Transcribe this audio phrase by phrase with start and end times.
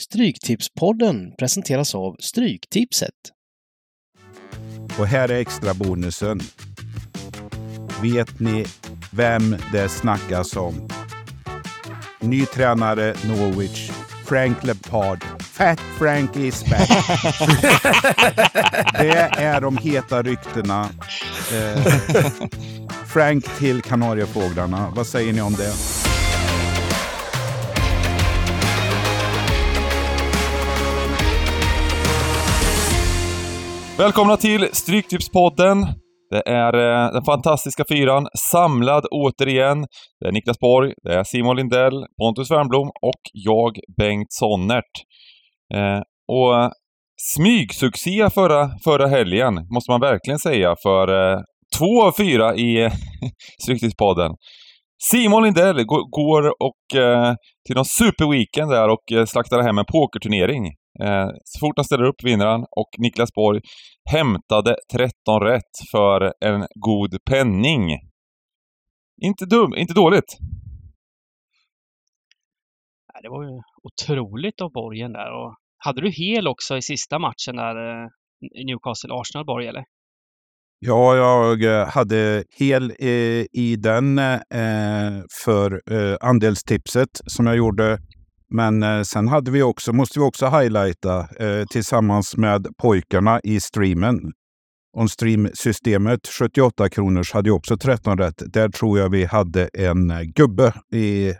[0.00, 3.14] Stryktipspodden presenteras av Stryktipset.
[4.98, 6.40] Och här är extra bonusen.
[8.02, 8.66] Vet ni
[9.12, 10.88] vem det snackas om?
[12.20, 13.90] Ny tränare Norwich,
[14.26, 15.24] Frank Lampard.
[15.40, 16.88] Fat Frank is back.
[18.98, 20.88] det är de heta ryktena.
[21.52, 21.92] Eh,
[23.06, 24.92] Frank till Kanariefåglarna.
[24.96, 25.99] Vad säger ni om det?
[34.00, 35.86] Välkomna till Stryktipspodden.
[36.30, 39.86] Det är eh, den fantastiska fyran samlad återigen.
[40.20, 44.84] Det är Niklas Borg, det är Simon Lindell, Pontus Wernbloom och jag, Bengt Sonnert.
[45.74, 46.72] Eh, och
[47.34, 51.40] smygsuccé förra, förra helgen, måste man verkligen säga, för eh,
[51.78, 52.90] två av fyra i
[53.62, 54.32] Stryktipspodden.
[55.02, 57.34] Simon Lindell går och eh,
[57.66, 60.64] till någon superweekend där och eh, slaktar hem en pokerturnering.
[60.98, 63.60] Eh, så fort han ställer upp vinner han och Niklas Borg
[64.10, 67.82] hämtade 13 rätt för en god penning.
[69.22, 70.36] Inte dum, inte dåligt.
[73.22, 77.56] Det var ju otroligt av Borgen där och hade du hel också i sista matchen
[77.56, 78.08] där eh,
[78.66, 79.84] Newcastle-Arsenal Borg eller?
[80.78, 82.92] Ja, jag eh, hade hel
[83.52, 84.20] i den
[85.44, 85.82] för
[86.20, 87.98] andelstipset som jag gjorde.
[88.50, 93.60] Men eh, sen hade vi också, måste vi också highlighta eh, tillsammans med pojkarna i
[93.60, 94.32] streamen.
[94.96, 98.42] On stream-systemet 78 kronors hade ju också 13 rätt.
[98.52, 101.34] Där tror jag vi hade en gubbe i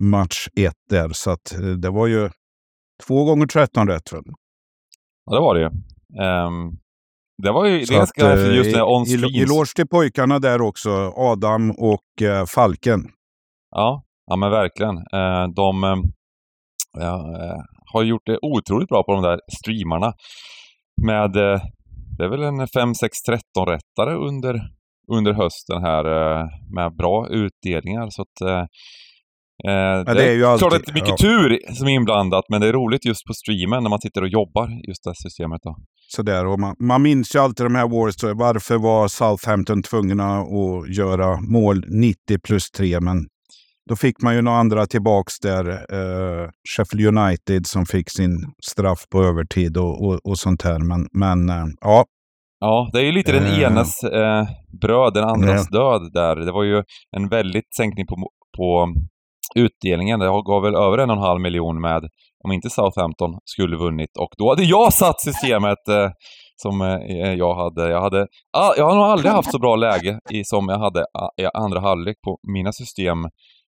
[0.00, 1.08] match 1 där.
[1.12, 2.30] Så att, det var ju
[3.06, 4.08] två gånger 13 rätt.
[4.08, 4.22] För.
[5.24, 5.66] Ja, det var det ju.
[5.66, 6.78] Um,
[7.42, 9.36] det var ju ganska att, just det on streams.
[9.36, 13.00] Eloge till pojkarna där också, Adam och uh, Falken.
[13.70, 14.96] Ja, ja men verkligen.
[14.96, 15.84] Uh, de
[17.02, 17.56] uh,
[17.92, 20.12] har gjort det otroligt bra på de där streamarna.
[21.06, 21.32] Med,
[22.18, 22.96] det är väl en 5-6-13
[23.66, 24.60] rättare under,
[25.12, 26.04] under hösten här
[26.74, 28.06] med bra utdelningar.
[28.10, 28.68] Så att
[29.64, 31.16] Eh, det, det, är ju alltid, klart att det är mycket ja.
[31.16, 34.28] tur som är inblandat, men det är roligt just på streamen när man sitter och
[34.28, 35.60] jobbar just det systemet.
[35.62, 35.76] Då.
[36.08, 38.14] Sådär, och man, man minns ju alltid de här Wars.
[38.22, 43.00] Varför var Southampton tvungna att göra mål 90 plus 3?
[43.00, 43.26] Men
[43.88, 45.68] då fick man ju några andra tillbaks där.
[45.68, 50.78] Uh, Sheffield United som fick sin straff på övertid och, och, och sånt här.
[50.78, 52.04] Men, men uh, ja,
[52.60, 54.44] Ja, det är ju lite den enes eh,
[54.80, 55.78] bröd, den andras ja.
[55.78, 56.36] död där.
[56.36, 56.82] Det var ju
[57.16, 58.16] en väldigt sänkning på,
[58.56, 58.88] på
[59.54, 60.20] utdelningen.
[60.20, 62.02] Det gav väl över en och en halv miljon med,
[62.44, 64.10] om inte Southampton skulle vunnit.
[64.18, 66.10] Och då hade jag satt systemet eh,
[66.62, 67.90] som eh, jag hade.
[67.90, 68.26] Jag hade,
[68.56, 71.46] ah, jag har nog aldrig haft så bra läge i, som jag hade ah, i
[71.54, 73.18] andra halvlek på mina system.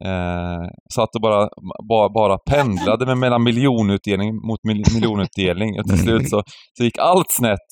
[0.05, 1.49] Eh, satt och bara,
[1.89, 5.81] bara, bara pendlade med mellan miljonutdelning mot mil, miljonutdelning.
[5.81, 6.43] Och till slut så,
[6.79, 7.69] så gick allt snett.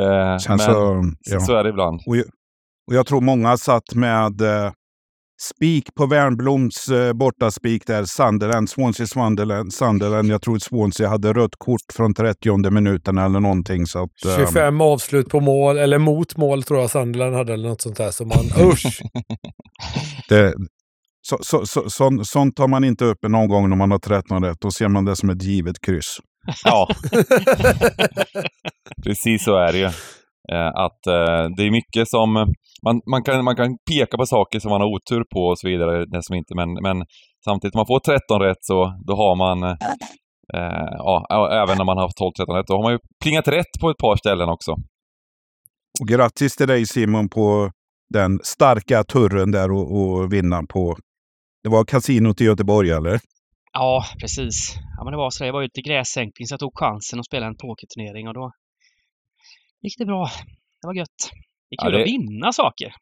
[0.00, 1.40] Eh, men så, ja.
[1.40, 2.00] så, är det ibland.
[2.06, 2.24] Och jag,
[2.88, 4.70] och jag tror många satt med eh,
[5.42, 10.30] Spik på Wernbloms eh, bortaspik där, Sunderland, Swansea Sunderland, Sunderland.
[10.30, 13.86] Jag tror Swansea hade rött kort från 30 minuten eller någonting.
[13.86, 14.46] Så att, um...
[14.46, 18.10] 25 avslut på mål, eller mot mål tror jag Sunderland hade eller något sånt där.
[18.10, 19.02] Så man, usch!
[20.28, 20.54] det,
[21.28, 24.44] så, så, så, så, sånt tar man inte upp någon gång när man har 13
[24.44, 24.60] rätt.
[24.60, 26.18] Då ser man det som ett givet kryss.
[26.64, 26.88] Ja,
[29.04, 29.90] precis så är det ju.
[30.52, 32.32] Eh, att eh, det är mycket som
[32.84, 35.68] man, man, kan, man kan peka på saker som man har otur på och så
[35.68, 37.04] vidare, det som inte, men, men
[37.44, 39.62] samtidigt, om man får 13 rätt så då har man,
[40.54, 41.26] eh, ja,
[41.62, 44.16] även när man har 12-13 rätt, då har man ju plingat rätt på ett par
[44.16, 44.72] ställen också.
[46.00, 47.70] Och grattis till dig Simon på
[48.14, 50.96] den starka turren där och, och vinna på,
[51.64, 53.20] det var kasinot i Göteborg eller?
[53.72, 54.74] Ja, precis.
[54.96, 55.44] Ja, men det var så.
[55.44, 58.52] Jag var ute i grässänkning så jag tog chansen att spela en pokerturnering och då
[59.82, 60.30] gick det bra.
[60.80, 61.20] Det var gött.
[61.70, 62.02] Det är kul ja, det...
[62.02, 62.92] att vinna saker.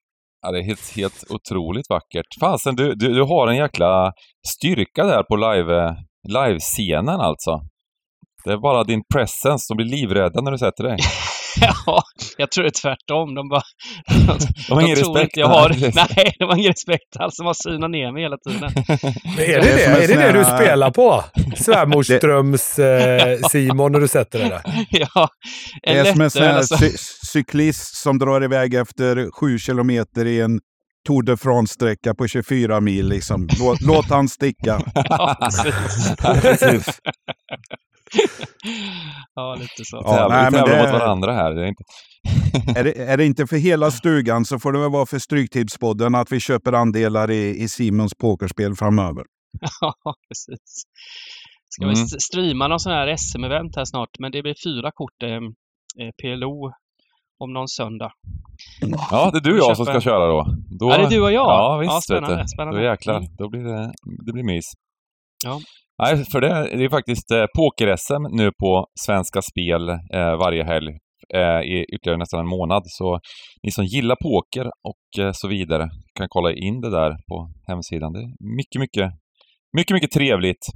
[0.42, 2.26] Ja, det är helt, helt otroligt vackert.
[2.40, 4.12] Fasen, du, du, du har en jäkla
[4.54, 5.96] styrka där på live,
[6.28, 7.60] livescenen alltså.
[8.44, 10.98] Det är bara din presence, de blir livrädda när du sätter dig.
[11.60, 12.02] ja,
[12.36, 13.34] jag tror det är tvärtom.
[13.34, 13.62] De bara...
[14.68, 15.36] De har ingen respekt.
[15.36, 17.36] Jag har, nej, de har ingen respekt alls.
[17.36, 18.72] De har synat ner mig hela tiden.
[19.36, 19.84] Men är det det?
[19.84, 21.24] Är det, det du spelar på?
[21.56, 24.62] Svärmorsdröms eh, Simon när du sätter det där?
[24.90, 25.28] ja.
[25.82, 26.76] En det är som en sån här alltså.
[26.76, 26.90] cy
[27.32, 30.60] cyklist som drar iväg efter sju kilometer i en
[31.06, 33.08] Tour de France-sträcka på 24 mil.
[33.08, 33.48] Liksom.
[33.58, 34.80] Låt, låt han sticka.
[34.94, 35.50] ja,
[36.42, 37.00] precis.
[39.34, 40.02] ja, lite så.
[40.04, 41.54] Ja, nej, vi tävlar mot varandra här.
[41.54, 41.84] Det är, inte...
[42.80, 46.14] är, det, är det inte för hela stugan så får det väl vara för Stryktipspodden
[46.14, 49.24] att vi köper andelar i, i Simons pokerspel framöver.
[49.80, 49.94] ja,
[50.28, 50.82] precis.
[51.68, 51.94] Ska mm.
[51.94, 56.72] vi streama någon sån här SM-event här snart, men det blir fyra kort eh, PLO
[57.38, 58.12] om någon söndag.
[59.10, 60.46] Ja, det är du och jag som ska köra då.
[60.80, 60.90] då.
[60.90, 61.44] Ja, det är du och jag?
[61.44, 61.92] Ja, visst.
[61.92, 62.80] Ja, spännande, spännande.
[62.80, 63.28] Då jäklar, mm.
[63.38, 63.92] då blir det,
[64.26, 64.64] det blir mys.
[65.44, 65.60] Ja.
[66.02, 70.92] Nej, för det, det är faktiskt eh, poker-SM nu på Svenska Spel eh, varje helg
[71.34, 72.82] eh, i ytterligare nästan en månad.
[72.86, 73.20] Så
[73.62, 78.12] ni som gillar poker och eh, så vidare kan kolla in det där på hemsidan.
[78.12, 79.10] Det är mycket, mycket,
[79.76, 80.66] mycket, mycket trevligt.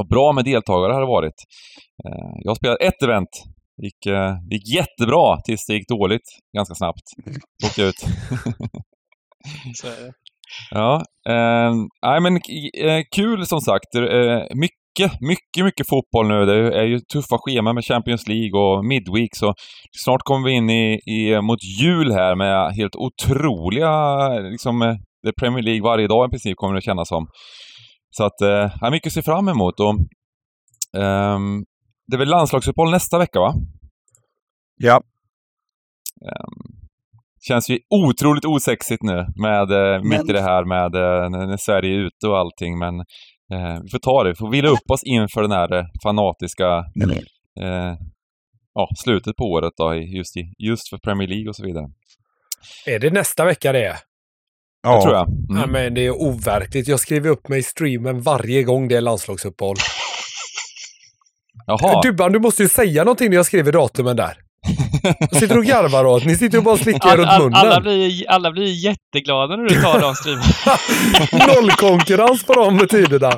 [0.00, 1.38] Och bra med deltagare har det varit.
[2.04, 3.30] Eh, jag har spelat ett event
[3.76, 7.06] det gick, eh, det gick jättebra tills det gick dåligt ganska snabbt.
[7.66, 8.00] Åkte ut.
[9.74, 10.12] Så är det.
[10.70, 13.94] Ja, eh, men eh, kul som sagt.
[13.94, 16.46] Eh, mycket, mycket, mycket fotboll nu.
[16.46, 19.54] Det är ju tuffa scheman med Champions League och Midweek, så
[20.04, 25.28] snart kommer vi in i, i mot jul här med helt otroliga, liksom, eh, det
[25.28, 27.26] är Premier League varje dag i princip kommer det kännas som.
[28.10, 29.94] Så att, eh, mycket att se fram emot och
[30.96, 31.64] um,
[32.06, 33.54] det är väl landslagsuppehåll nästa vecka, va?
[34.76, 35.02] Ja.
[36.20, 36.81] Um,
[37.48, 40.08] känns ju otroligt osexigt nu, med, men...
[40.08, 40.92] mitt i det här med
[41.48, 42.94] när Sverige är ute och allting, men
[43.52, 44.30] eh, vi får ta det.
[44.30, 46.66] Vi får vila upp oss inför den här fanatiska
[47.60, 47.94] eh,
[48.74, 51.86] ja, slutet på året då, just, i, just för Premier League och så vidare.
[52.86, 53.96] Är det nästa vecka det är?
[54.82, 54.96] Ja.
[54.96, 55.28] Det tror jag.
[55.28, 55.60] Mm.
[55.60, 56.88] Ja, men det är overkligt.
[56.88, 59.76] Jag skriver upp mig i streamen varje gång det är landslagsuppehåll.
[61.66, 62.02] Jaha.
[62.02, 64.41] Dubban, du måste ju säga någonting när jag skriver datumen där.
[65.32, 66.24] Sitter och garvar åt.
[66.24, 67.54] Ni sitter och bara slickar all, runt munnen.
[67.54, 71.54] Alla blir, alla blir jätteglada när du tar de streamarna.
[71.54, 73.32] Nollkonkurrens på de tiderna.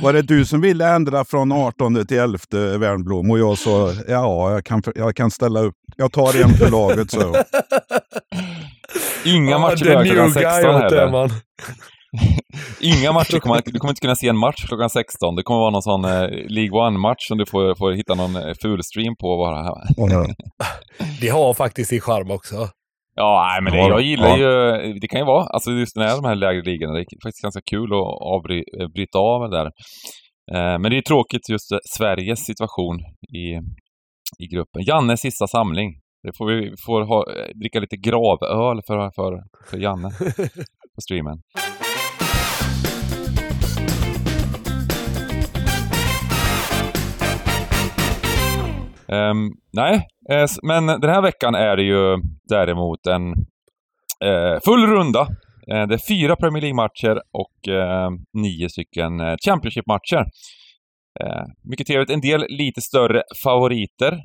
[0.00, 2.38] Var det du som ville ändra från 18 till 11
[2.78, 3.30] Värnblom?
[3.30, 5.74] Och jag sa ja, jag kan, jag kan ställa upp.
[5.96, 7.34] Jag tar en för laget så.
[9.24, 11.30] Inga matcher ja, klockan 16 heller.
[12.80, 15.36] Inga matcher, kommer, du kommer inte kunna se en match klockan 16.
[15.36, 18.54] Det kommer vara någon sån eh, League One-match som du får, får hitta någon eh,
[18.62, 19.56] fulstream på bara.
[21.20, 22.68] det har faktiskt sin charm också.
[23.14, 24.82] Ja, nej, men det, jag gillar ja.
[24.82, 27.00] ju, det kan ju vara, alltså just när det är de här lägre ligorna, det
[27.00, 29.66] är faktiskt ganska kul att avbryta eh, av det där.
[30.54, 33.00] Eh, men det är tråkigt just Sveriges situation
[33.36, 33.46] i,
[34.44, 34.82] i gruppen.
[34.82, 35.90] Jannes sista samling.
[36.22, 37.24] Det får vi får ha,
[37.60, 40.10] dricka lite gravöl för, för, för Janne
[40.94, 41.38] på streamen.
[49.12, 52.16] Um, nej, eh, men den här veckan är det ju
[52.48, 53.30] däremot en
[54.24, 55.20] eh, full runda.
[55.70, 60.24] Eh, det är fyra Premier League-matcher och eh, nio stycken eh, Championship-matcher.
[61.20, 62.10] Eh, mycket trevligt.
[62.10, 64.18] En del lite större favoriter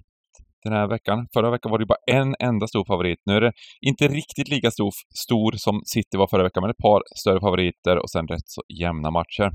[0.63, 1.27] den här veckan.
[1.33, 3.19] Förra veckan var det bara en enda stor favorit.
[3.25, 3.51] Nu är det
[3.81, 4.91] inte riktigt lika stor,
[5.25, 8.61] stor som City var förra veckan, men ett par större favoriter och sen rätt så
[8.81, 9.49] jämna matcher.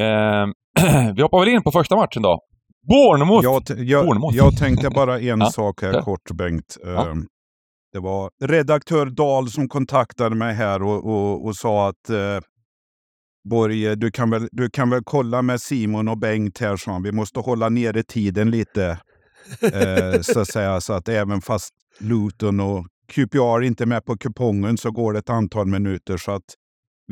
[0.00, 0.46] Eh,
[1.16, 2.38] vi hoppar väl in på första matchen då.
[2.88, 3.44] Bournemouth!
[3.44, 4.36] Jag, jag, Bournemouth.
[4.36, 5.50] jag tänkte bara en ja.
[5.50, 6.76] sak här kort, Bengt.
[6.84, 7.10] Ja.
[7.10, 7.26] Ehm,
[7.92, 12.40] det var redaktör Dahl som kontaktade mig här och, och, och sa att eh,
[13.50, 17.12] Borge, du kan, väl, du kan väl kolla med Simon och Bengt här, så vi
[17.12, 18.98] måste hålla nere tiden lite.
[19.72, 21.70] eh, så att säga, så att även fast
[22.00, 26.16] Luton och QPR inte är med på kupongen så går det ett antal minuter.
[26.16, 26.42] Så att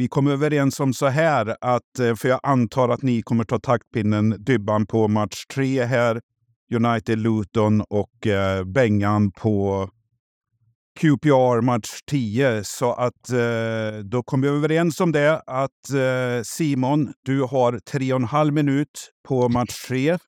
[0.00, 3.58] vi kom överens om så här, att, eh, för jag antar att ni kommer ta
[3.58, 6.20] taktpinnen Dybban på match tre här,
[6.74, 9.88] United-Luton och eh, Bengan på
[11.00, 12.64] QPR match 10.
[12.64, 18.12] Så att eh, då kom vi överens om det att eh, Simon, du har tre
[18.12, 20.18] och en halv minut på match 3 eh,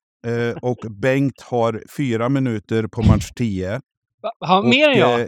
[0.61, 3.81] och Bengt har fyra minuter på match 10.
[4.39, 5.21] Har mer än jag?
[5.21, 5.27] Eh,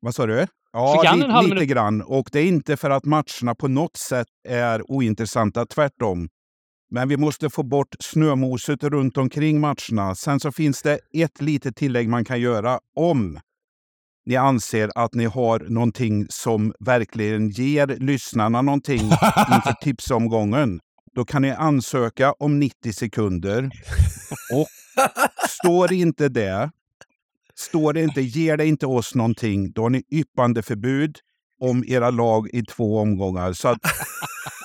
[0.00, 0.46] vad sa du?
[0.72, 2.02] Ja, lite, lite grann.
[2.02, 6.28] Och det är inte för att matcherna på något sätt är ointressanta, tvärtom.
[6.90, 10.14] Men vi måste få bort snömoset runt omkring matcherna.
[10.14, 13.40] Sen så finns det ett litet tillägg man kan göra om
[14.26, 19.00] ni anser att ni har någonting som verkligen ger lyssnarna någonting
[19.54, 20.80] inför tipsomgången.
[21.14, 23.70] Då kan ni ansöka om 90 sekunder.
[24.52, 24.66] Och
[25.48, 26.70] står inte det,
[27.62, 31.16] Står det inte, ger det inte oss någonting, då har ni yppande förbud
[31.60, 33.52] om era lag i två omgångar.
[33.52, 33.78] Så att,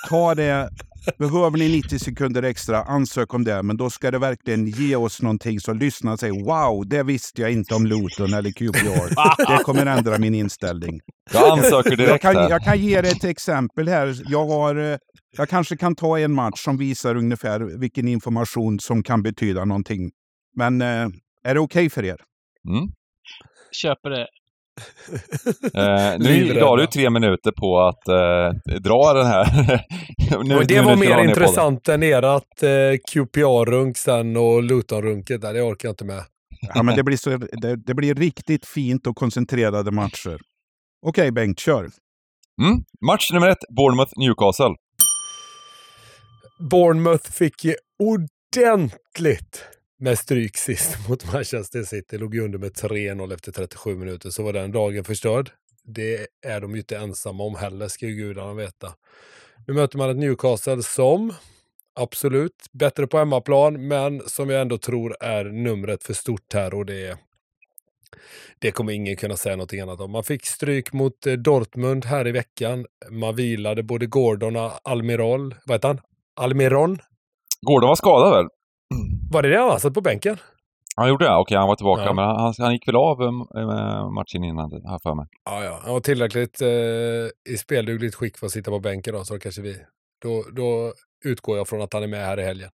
[0.10, 0.70] ta det.
[1.18, 3.63] Behöver ni 90 sekunder extra, ansök om det.
[3.63, 7.51] Men då ska det verkligen ge oss någonting så lyssna säger wow, det visste jag
[7.51, 9.58] inte om Luton eller QPR.
[9.58, 11.00] Det kommer ändra min inställning.
[11.34, 14.16] Jag ansöker direkt jag kan, jag kan ge dig ett exempel här.
[14.25, 14.98] Jag, har, eh,
[15.38, 20.12] jag kanske kan ta en match som visar ungefär vilken information som kan betyda någonting.
[20.56, 20.88] Men eh,
[21.44, 22.18] är det okej okay för er?
[22.68, 22.88] Mm.
[23.72, 24.28] Köper det.
[25.74, 29.46] eh, nu har du tre minuter på att eh, dra den här.
[30.44, 32.70] nu, det var mer intressant än ert eh,
[33.12, 35.42] QPR-runk sen och Luton-runket.
[35.42, 36.24] Det orkar jag inte med.
[36.74, 40.38] Ja, men det blir, så, det, det blir riktigt fint och koncentrerade matcher.
[41.06, 41.90] Okej, Bengt, kör.
[42.62, 42.84] Mm.
[43.06, 44.76] Match nummer ett, Bournemouth-Newcastle.
[46.60, 49.66] Bournemouth fick ju ordentligt
[50.00, 52.18] med stryk sist mot Manchester City.
[52.18, 55.51] Låg under med 3-0 efter 37 minuter, så var den dagen förstörd.
[55.84, 58.94] Det är de ju inte ensamma om heller, ska ju gudarna veta.
[59.68, 61.34] Nu möter man ett Newcastle som,
[61.96, 66.86] absolut, bättre på hemmaplan, men som jag ändå tror är numret för stort här och
[66.86, 67.18] det
[68.60, 70.12] det kommer ingen kunna säga något annat om.
[70.12, 72.86] Man fick stryk mot eh, Dortmund här i veckan.
[73.10, 75.56] Man vilade både Gordon och Almiral.
[75.66, 76.01] Vad heter han?
[76.36, 77.00] Almiron?
[77.62, 78.57] Gordon var skadad väl?
[79.31, 80.38] Var det det han satt på bänken?
[80.96, 81.36] Han gjorde det?
[81.36, 82.03] Okej, han var tillbaka.
[82.03, 82.13] Ja.
[82.13, 85.25] Men han, han gick väl av äh, matchen innan, har för mig.
[85.46, 85.79] Ja, ja.
[85.84, 86.67] Han var tillräckligt äh,
[87.53, 89.77] i speldugligt skick för att sitta på bänken då, så kanske vi...
[90.22, 90.93] Då, då
[91.25, 92.69] utgår jag från att han är med här i helgen.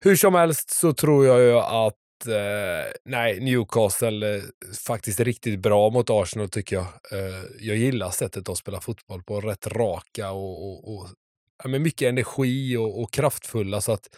[0.00, 4.42] Hur som helst så tror jag ju att eh, nej, Newcastle eh,
[4.86, 6.86] faktiskt riktigt bra mot Arsenal tycker jag.
[7.12, 11.08] Eh, jag gillar sättet att spela fotboll på, rätt raka och, och, och
[11.62, 13.80] ja, med mycket energi och, och, kraftfulla.
[13.80, 14.08] Så att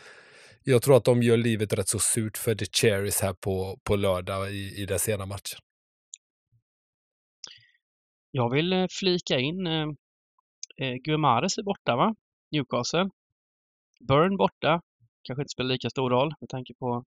[0.64, 3.96] jag tror att de gör livet rätt så surt för The Cherries här på, på
[3.96, 5.58] lördag i, i den sena matchen.
[8.30, 9.86] Jag vill eh, flika in eh,
[10.76, 12.14] eh Guimares är borta va?
[12.50, 13.10] Newcastle.
[14.08, 14.80] Burn borta.
[15.22, 17.04] Kanske inte spelar lika stor roll med tanke på att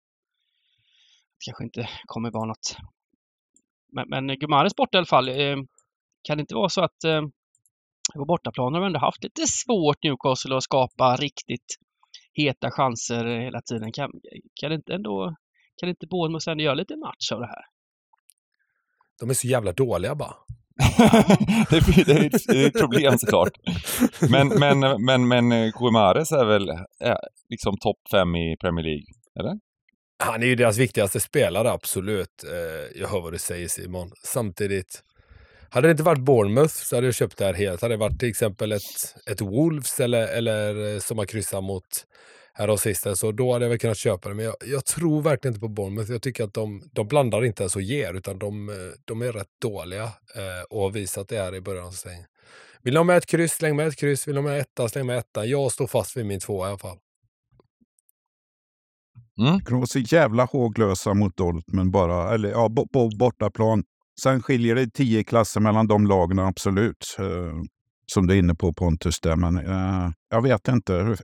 [1.38, 2.77] det kanske inte kommer vara något.
[3.91, 5.29] Men, men Guimares borta i alla fall.
[5.29, 5.57] Eh,
[6.24, 7.22] kan det inte vara så att eh,
[8.15, 11.77] på bortaplan har vi ändå haft lite svårt Newcastle att skapa riktigt
[12.33, 13.91] heta chanser hela tiden.
[13.91, 14.11] Kan,
[14.61, 15.35] kan inte ändå
[15.77, 17.65] kan inte Bournemouth ändå göra lite match av det här?
[19.19, 20.33] De är så jävla dåliga bara.
[21.69, 23.51] det, är, det, är ett, det problem såklart.
[24.29, 27.17] Men, men, men, men Guimares är väl är
[27.49, 29.05] liksom topp fem i Premier League,
[29.39, 29.59] eller?
[30.23, 32.43] Han är ju deras viktigaste spelare, absolut.
[32.43, 34.11] Eh, jag hör vad du säger Simon.
[34.23, 35.03] Samtidigt,
[35.74, 37.82] hade det inte varit Bournemouth så hade jag köpt det här helt.
[37.82, 42.06] Hade det varit till exempel ett, ett Wolves eller, eller eh, som har kryssat mot
[42.53, 44.36] här och sista, så då hade jag väl kunnat köpa det.
[44.36, 46.12] Men jag, jag, tror verkligen inte på Bournemouth.
[46.12, 48.75] Jag tycker att de, de blandar inte ens och ger, utan de, eh,
[49.06, 52.25] de är rätt dåliga eh, och har visat det här i början av säsongen.
[52.82, 54.27] Vill de ha med ett kryss, släng med ett kryss.
[54.27, 55.46] Vill de ha med etta, släng med etta.
[55.46, 56.98] Jag står fast vid min två i alla fall.
[59.39, 59.60] Mm.
[59.65, 63.84] De var så jävla håglösa mot Dortmund bara, eller ja, på bortaplan.
[64.22, 67.15] Sen skiljer det tio klasser mellan de lagen, absolut.
[67.20, 67.53] Eh,
[68.05, 70.93] som du är inne på Pontus där, men eh, jag vet inte.
[70.93, 71.17] Hur,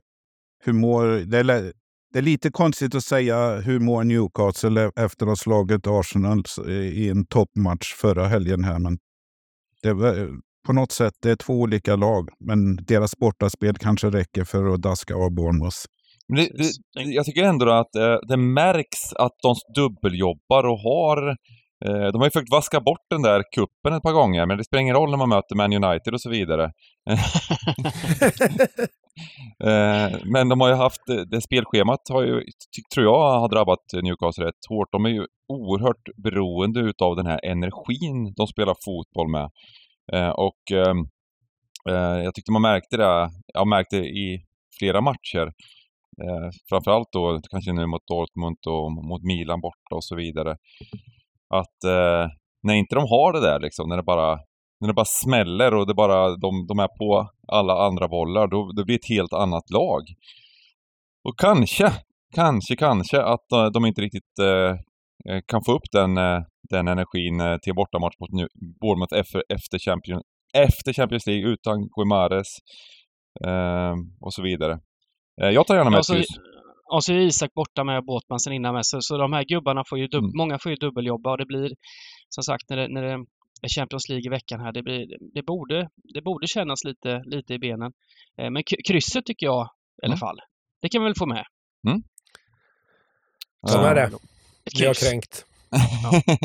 [0.64, 1.06] hur mår...
[1.06, 1.72] Det är,
[2.12, 7.08] det är lite konstigt att säga hur mår Newcastle efter att ha slagit Arsenal i
[7.08, 8.98] en toppmatch förra helgen här, men
[9.82, 9.94] det,
[10.66, 14.82] på något sätt, det är två olika lag, men deras bortaspel kanske räcker för att
[14.82, 15.76] daska av Bournemouth.
[16.28, 21.36] Det, det, jag tycker ändå att eh, det märks att de dubbeljobbar och har
[21.80, 24.80] de har ju försökt vaska bort den där kuppen ett par gånger, men det spelar
[24.80, 26.64] ingen roll när man möter Man United och så vidare.
[29.64, 32.44] eh, men de har ju haft, det spelschemat har ju,
[32.94, 34.92] tror jag, har drabbat Newcastle rätt hårt.
[34.92, 39.50] De är ju oerhört beroende utav den här energin de spelar fotboll med.
[40.12, 40.98] Eh, och ehm,
[41.88, 44.44] eh, jag tyckte man märkte det, jag märkte i
[44.78, 45.52] flera matcher
[46.24, 50.56] Eh, framförallt då kanske nu mot Dortmund och mot Milan borta och så vidare.
[51.54, 52.28] Att eh,
[52.62, 54.38] när inte de har det där liksom, när det bara,
[54.80, 58.72] när det bara smäller och det bara, de, de är på alla andra bollar, då,
[58.76, 60.02] då blir det ett helt annat lag.
[61.28, 61.92] Och kanske,
[62.34, 64.70] kanske, kanske att de inte riktigt eh,
[65.28, 66.40] eh kan få upp den, eh,
[66.70, 68.30] den energin eh, till bortamatch mot
[68.80, 70.22] Bournemouth efter, efter, Champions,
[70.54, 72.48] efter Champions League utan Guimares
[73.46, 74.78] eh, och så vidare.
[75.42, 76.26] Eh, jag tar gärna med ja, kryss.
[76.92, 78.86] Och så är Isak borta med Båtman sen innan med.
[78.86, 80.32] Så, så de här gubbarna får ju, dub, mm.
[80.36, 81.70] många får ju dubbeljobba och det blir
[82.28, 83.12] som sagt när det, när det
[83.62, 87.54] är Champions League i veckan här, det, blir, det, borde, det borde kännas lite, lite
[87.54, 87.92] i benen.
[88.40, 89.68] Eh, men krysset tycker jag
[90.02, 90.18] i alla mm.
[90.18, 90.38] fall.
[90.82, 91.44] Det kan vi väl få med.
[91.88, 92.02] Mm.
[93.66, 94.10] Så är det.
[94.78, 95.44] Vi har kränkt.
[95.70, 96.22] Ja.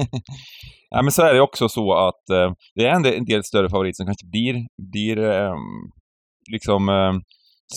[0.89, 1.01] ja.
[1.01, 3.69] men så är det också så att eh, det är en del, en del större
[3.69, 5.55] favoriter som kanske blir, blir eh,
[6.51, 7.13] liksom eh,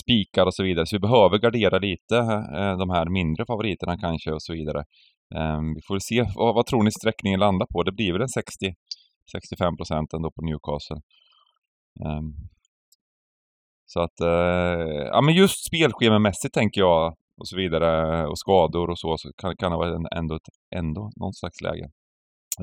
[0.01, 0.85] spikar och så vidare.
[0.85, 2.17] Så vi behöver gardera lite
[2.57, 4.83] eh, de här mindre favoriterna kanske och så vidare.
[5.35, 7.83] Ehm, vi får se, vad, vad tror ni sträckningen landar på?
[7.83, 8.73] Det blir väl en 60
[9.31, 11.01] 65 procent ändå på Newcastle.
[12.05, 12.33] Ehm.
[13.85, 18.99] Så att, eh, ja men just spelschemamässigt tänker jag och så vidare och skador och
[18.99, 21.89] så, så kan, kan det vara ändå, ett, ändå någon slags läge.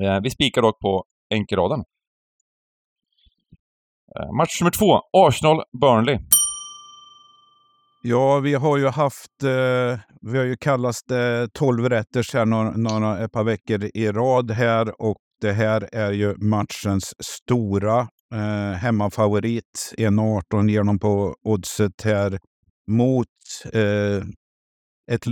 [0.01, 1.83] Eh, vi spikar dock på enkelraden.
[4.37, 6.19] Match nummer två, Arsenal-Burnley.
[8.01, 12.45] Ja, vi har ju haft, eh, vi har ju kallat det eh, 12 rätters här
[12.45, 17.99] några, några, ett par veckor i rad här och det här är ju matchens stora
[18.33, 19.93] eh, hemmafavorit.
[19.97, 22.39] 1,18 ger de på oddset här
[22.87, 23.27] mot
[23.73, 24.23] eh,
[25.11, 25.25] ett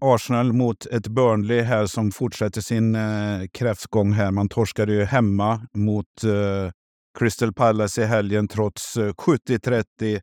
[0.00, 4.30] Arsenal mot ett Burnley här som fortsätter sin eh, kräftgång här.
[4.30, 6.70] Man torskade ju hemma mot eh,
[7.18, 10.20] Crystal Palace i helgen trots 70-30 eh,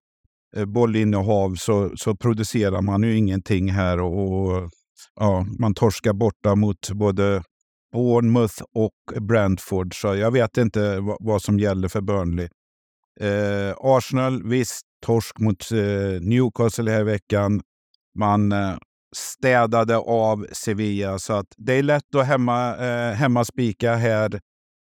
[0.56, 4.70] Eh, bollinnehav så, så producerar man ju ingenting här och, och
[5.16, 7.44] ja, man torskar borta mot både
[7.94, 10.02] Bournemouth och Brentford.
[10.02, 12.50] Så jag vet inte vad, vad som gäller för Burnley.
[13.20, 17.62] Eh, Arsenal, visst, torsk mot eh, Newcastle här i veckan.
[18.16, 18.78] Man eh,
[19.16, 24.40] städade av Sevilla, så att det är lätt att hemma, eh, hemmaspika här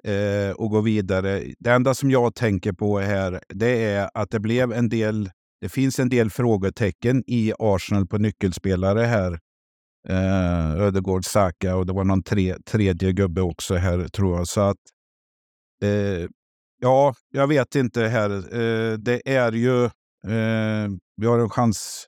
[0.03, 1.43] eh, och gå vidare.
[1.59, 5.29] Det enda som jag tänker på här, det är att det blev en del
[5.61, 9.39] det finns en del frågetecken i Arsenal på nyckelspelare här
[10.07, 14.47] eh, Ödegård, Saka och det var någon tre, tredje gubbe också här tror jag.
[14.47, 14.77] Så att
[15.83, 16.29] eh,
[16.81, 18.29] ja, jag vet inte här.
[18.29, 22.07] Eh, det är ju, eh, vi har en chans,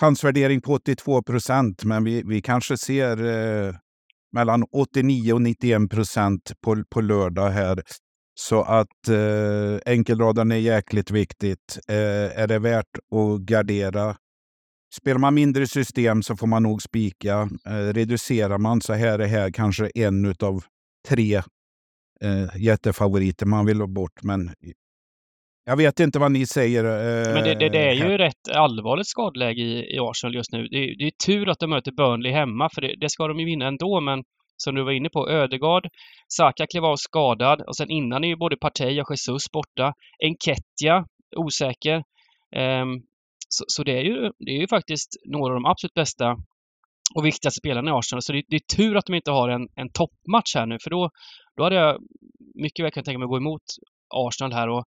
[0.00, 3.74] chansvärdering på 82 procent, men vi, vi kanske ser eh,
[4.32, 7.82] mellan 89 och 91 procent på, på lördag här.
[8.40, 11.78] Så att eh, enkelraden är jäkligt viktigt.
[11.88, 14.16] Eh, är det värt att gardera
[14.94, 17.48] Spelar man mindre system så får man nog spika.
[17.66, 20.64] Eh, reducerar man så här är här kanske en av
[21.08, 21.36] tre
[22.20, 24.22] eh, jättefavoriter man vill ha bort.
[24.22, 24.50] Men
[25.64, 26.84] jag vet inte vad ni säger.
[26.84, 28.18] Eh, men det, det, det är ju här.
[28.18, 30.68] rätt allvarligt skadeläge i, i Arsenal just nu.
[30.68, 33.46] Det, det är tur att de möter Burnley hemma, för det, det ska de ju
[33.46, 34.00] vinna ändå.
[34.00, 34.22] Men
[34.62, 35.88] som du var inne på, Ödegard,
[36.28, 39.94] Saka klev av skadad och sen innan är ju både Partey och Jesus borta.
[40.24, 41.96] Enketia, osäker.
[42.56, 43.02] Um,
[43.48, 46.36] så, så, det, är ju, det är ju faktiskt några av de absolut bästa
[47.14, 48.22] och viktigaste spelarna i Arsenal.
[48.22, 50.90] Så det, det är tur att de inte har en, en toppmatch här nu, för
[50.90, 51.10] då,
[51.56, 51.98] då hade jag
[52.54, 53.62] mycket väl kunnat tänka mig att gå emot
[54.14, 54.68] Arsenal här.
[54.68, 54.84] Och,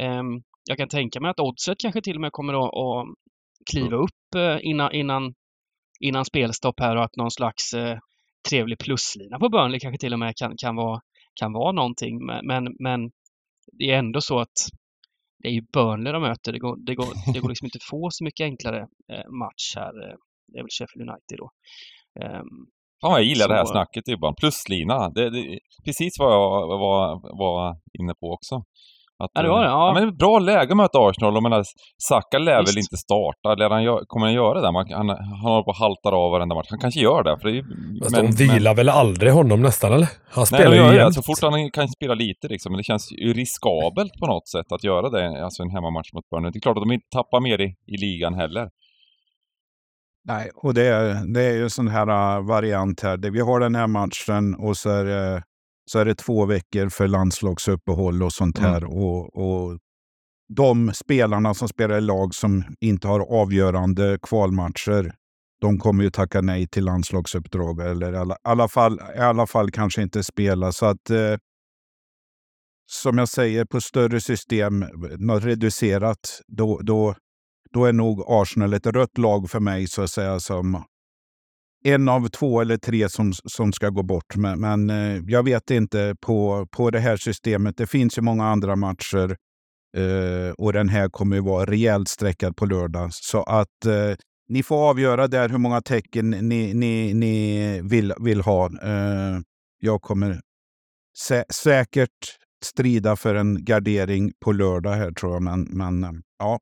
[0.00, 3.06] um, jag kan tänka mig att oddset kanske till och med kommer att, att
[3.70, 5.34] kliva upp uh, innan, innan,
[6.00, 7.98] innan spelstopp här och att någon slags uh,
[8.48, 11.00] trevlig pluslina på Burnley kanske till och med kan, kan, vara,
[11.40, 12.26] kan vara någonting.
[12.26, 13.10] Men, men,
[13.78, 14.56] det är ändå så att
[15.42, 16.52] det är ju Burnley de möter.
[16.52, 18.80] Det går, det går, det går liksom inte att få så mycket enklare
[19.12, 20.10] eh, match här.
[20.10, 20.16] Eh,
[20.52, 21.50] det är väl Sheffield United då.
[23.00, 23.52] Fan vad jag gillar så...
[23.52, 25.10] det här snacket, en pluslina.
[25.10, 28.64] Det, det, precis vad jag var, var inne på också.
[29.18, 29.66] Att, ja, det var det.
[29.66, 29.86] Ja.
[29.88, 31.42] ja men det är bra läge att möta Arsenal.
[31.42, 31.64] Menar,
[32.08, 33.54] Saka lär väl inte starta.
[33.54, 34.72] Lär han kommer han göra det?
[34.72, 36.66] Man, han, han håller på och haltar av varenda match.
[36.70, 37.38] Han kanske gör det.
[37.40, 37.64] För det är,
[38.12, 38.76] men, de vilar men...
[38.76, 40.08] väl aldrig honom nästan, eller?
[40.30, 41.14] Han spelar Nej, ju jämt.
[41.14, 42.72] Så fort han kan spela lite liksom.
[42.72, 45.44] Men det känns ju riskabelt på något sätt att göra det.
[45.44, 46.50] Alltså en hemmamatch mot Burnley.
[46.50, 48.68] Det är klart att de inte tappar mer i, i ligan heller.
[50.26, 53.30] Nej, och det är, det är ju en sån här uh, variant här.
[53.30, 55.42] Vi har den här matchen och så är det
[55.90, 58.70] så är det två veckor för landslagsuppehåll och sånt mm.
[58.70, 58.80] här.
[58.80, 58.92] Mm.
[58.92, 59.78] Och, och
[60.48, 65.14] de spelarna som spelar i lag som inte har avgörande kvalmatcher,
[65.60, 69.70] de kommer ju tacka nej till landslagsuppdrag eller i alla, alla, fall, i alla fall
[69.70, 70.72] kanske inte spela.
[70.72, 71.36] Så att eh,
[72.86, 74.84] som jag säger, på större system,
[75.18, 77.14] något reducerat, då, då,
[77.70, 80.84] då är nog Arsenal ett rött lag för mig så att säga som
[81.84, 84.36] en av två eller tre som, som ska gå bort.
[84.36, 87.76] Men, men eh, jag vet inte på, på det här systemet.
[87.76, 89.36] Det finns ju många andra matcher
[89.96, 93.08] eh, och den här kommer ju vara rejält sträckad på lördag.
[93.12, 94.16] Så att eh,
[94.48, 98.66] ni får avgöra där hur många tecken ni, ni, ni vill, vill ha.
[98.66, 99.38] Eh,
[99.80, 100.40] jag kommer
[101.18, 105.42] sä säkert strida för en gardering på lördag här tror jag.
[105.42, 106.58] Men, men eh, ja,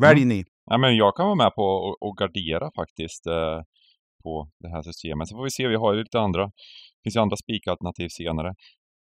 [0.00, 0.28] välj mm.
[0.28, 0.44] ni.
[0.70, 3.26] Ja, men jag kan vara med på att gardera faktiskt.
[4.26, 5.28] Eh, på det här systemet.
[5.28, 8.54] Så får vi se, vi har ju lite andra, det finns ju andra spikalternativ senare.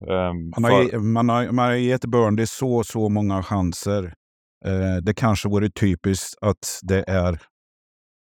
[0.08, 1.00] Um, man, har, för...
[1.00, 4.04] man, har, man har gett Burnley så, så många chanser.
[4.68, 7.40] Uh, det kanske vore typiskt att det är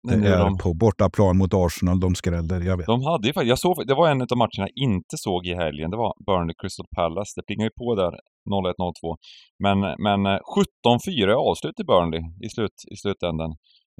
[0.07, 0.57] det är de...
[0.57, 2.85] på bortaplan mot Arsenal de skräller, jag vet.
[2.85, 5.91] De hade ju jag såg, det var en av matcherna jag inte såg i helgen.
[5.91, 7.33] Det var Burnley Crystal Palace.
[7.35, 8.11] Det plingade ju på där
[8.49, 9.15] 01-02.
[9.59, 13.51] Men, men 17-4 är avslut i Burnley i, slut, i slutändan.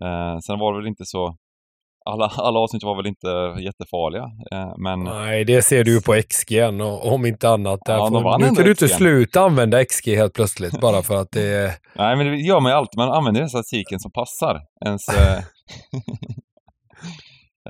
[0.06, 1.38] Eh, sen var det väl inte så
[2.06, 3.28] alla, alla avsnitt var väl inte
[3.62, 4.24] jättefarliga.
[4.52, 5.00] Eh, men...
[5.00, 7.80] Nej, det ser du på XG och om inte annat.
[7.86, 11.80] Ja, får, nu kan du inte sluta använda XG helt plötsligt bara för att det.
[11.96, 12.98] Nej, men det gör man ju alltid.
[12.98, 15.08] Man använder den statistiken som passar ens...
[15.10, 15.38] eh,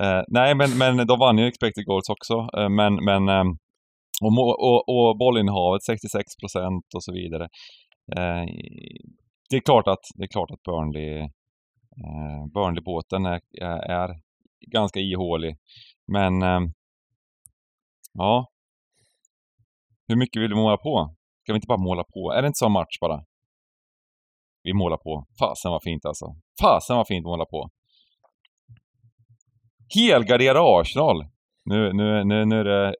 [0.00, 2.48] eh nej, men, men de vann ju expected goals också.
[2.70, 3.28] Men, men
[4.22, 7.48] Och, och, och bollinnehavet 66 procent och så vidare.
[9.50, 11.28] Det, är klart att, det är klart att Burnley,
[11.96, 13.40] eh, Burnley-båten är,
[13.90, 14.20] är,
[14.60, 15.56] ganska ihålig.
[16.06, 16.60] Men eh,
[18.12, 18.50] ja,
[20.08, 21.14] hur mycket vill du måla på?
[21.42, 22.32] Ska vi inte bara måla på?
[22.32, 23.24] Är det inte så match bara?
[24.62, 25.26] Vi målar på.
[25.38, 26.26] Fasen vad fint alltså.
[26.60, 27.70] Fasen vad fint måla på.
[29.94, 31.26] Helgardera Arsenal.
[31.64, 32.94] Nu, nu, nu, nu, är det,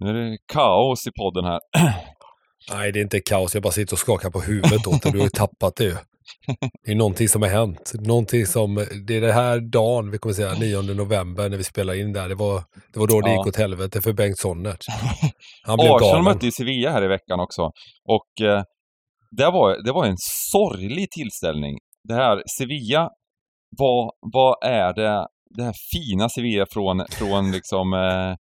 [0.00, 1.60] nu är det kaos i podden här.
[2.72, 3.54] Nej, det är inte kaos.
[3.54, 5.10] Jag bara sitter och skakar på huvudet åt det.
[5.10, 5.96] Du har ju tappat det ju.
[6.84, 7.92] Det är någonting som har hänt.
[7.94, 8.74] Någonting som,
[9.06, 12.28] det är det här dagen, vi kommer säga 9 november när vi spelar in där.
[12.28, 12.62] Det var,
[12.92, 13.36] det var då det Ja.
[13.36, 14.84] gick åt helvete för Bengt Sonnert.
[15.66, 16.24] Han blev Arsenal galen.
[16.24, 17.62] mötte ju Sevilla här i veckan också.
[18.08, 18.62] Och eh,
[19.36, 20.16] det, var, det var en
[20.52, 21.78] sorglig tillställning.
[22.08, 23.10] Det här Sevilla,
[23.78, 28.34] vad, vad är det, det här fina Sevilla från, från liksom eh,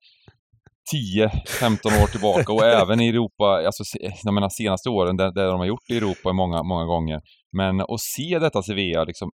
[0.95, 3.84] 10-15 år tillbaka och även i Europa, alltså
[4.23, 7.19] jag menar senaste åren, det, det de har gjort i Europa många, många gånger.
[7.58, 9.30] Men att se detta Sevilla liksom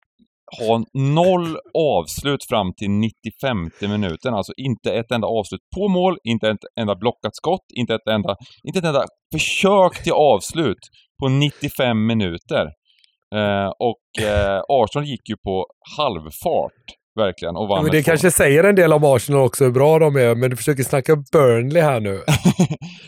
[0.58, 4.34] ha noll avslut fram till 95 minuten.
[4.34, 8.36] Alltså inte ett enda avslut på mål, inte ett enda blockat skott, inte ett enda,
[8.68, 9.04] inte ett enda
[9.34, 10.78] försök till avslut
[11.22, 12.64] på 95 minuter.
[13.34, 15.66] Eh, och eh, Arsenal gick ju på
[15.98, 16.84] halvfart,
[17.20, 19.98] verkligen, och vann Ja, men det kanske säger en del om Arsenal också, hur bra
[19.98, 22.10] de är, men du försöker snacka Burnley här nu.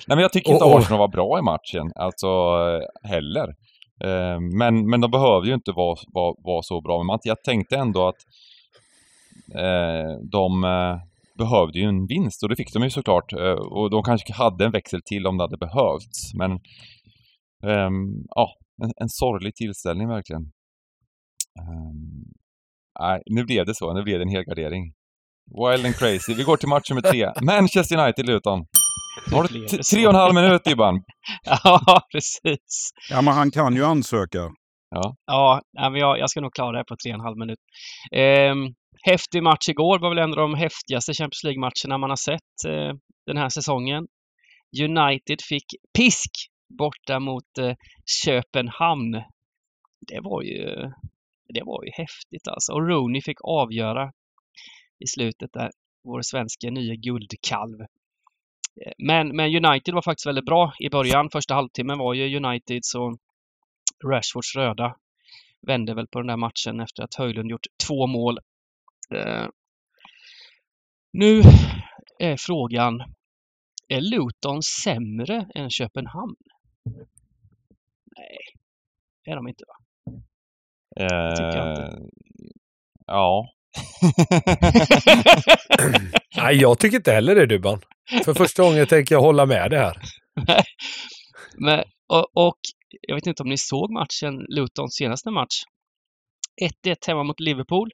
[0.07, 2.29] Nej men jag tycker inte Och- och- Arsenal var bra i matchen, alltså
[3.09, 3.46] heller.
[4.05, 7.02] Eh, Men, men de behöver ju inte vara, vara, vara så bra.
[7.02, 8.26] Men jag tänkte ändå att
[9.55, 10.96] eh, de eh,
[11.38, 13.33] behövde ju en vinst och det fick de ju såklart.
[13.70, 16.35] Och de kanske hade en växel till om det hade behövts.
[16.35, 16.50] Men
[17.66, 18.48] ehm, ja,
[18.83, 20.42] en, en sorglig tillställning verkligen.
[21.61, 22.33] Ehm,
[23.00, 23.94] Nej, nu blev det så.
[23.94, 24.92] Nu blev det en helgardering.
[25.50, 26.35] Wild and crazy.
[26.35, 27.33] Vi går till match nummer tre.
[27.42, 28.66] Manchester United-Luton.
[29.33, 31.03] Har du tre och en halv minut Dybban.
[31.64, 32.90] Ja, precis.
[33.11, 34.51] Ja, men han kan ju ansöka.
[35.27, 37.59] Ja, nej, men jag, jag ska nog klara det på tre och en halv minut.
[38.12, 42.64] Ehm, häftig match igår var väl en av de häftigaste Champions League-matcherna man har sett
[42.66, 42.92] eh,
[43.27, 44.07] den här säsongen.
[44.83, 45.64] United fick
[45.98, 46.31] pisk
[46.79, 47.75] borta mot eh,
[48.25, 49.12] Köpenhamn.
[50.09, 50.90] Det var ju
[51.55, 52.72] det var ju häftigt alltså.
[52.72, 54.12] Och Rooney fick avgöra
[55.05, 55.70] i slutet där,
[56.05, 57.79] vår svenska nya guldkalv.
[58.80, 61.30] Eh, Men, men United var faktiskt väldigt bra i början.
[61.30, 63.18] Första halvtimmen var ju Uniteds och
[64.04, 64.96] Rashfords röda
[65.66, 68.38] vände väl på den där matchen efter att Höjlund gjort två mål.
[69.14, 69.46] Eh,
[71.12, 71.42] nu
[72.18, 73.02] är frågan,
[73.88, 76.37] är Luton sämre än Köpenhamn?
[78.16, 78.38] Nej,
[79.24, 79.74] är de inte va?
[81.37, 81.82] tycker jag inte.
[81.82, 81.98] Eh,
[83.06, 83.48] ja.
[86.37, 87.80] Nej, jag tycker inte heller det Dubban.
[88.24, 89.96] För första gången tänker jag hålla med det här.
[91.58, 92.58] Men, och, och
[93.08, 95.62] jag vet inte om ni såg matchen, Lutons senaste match.
[96.87, 97.90] 1-1 hemma mot Liverpool.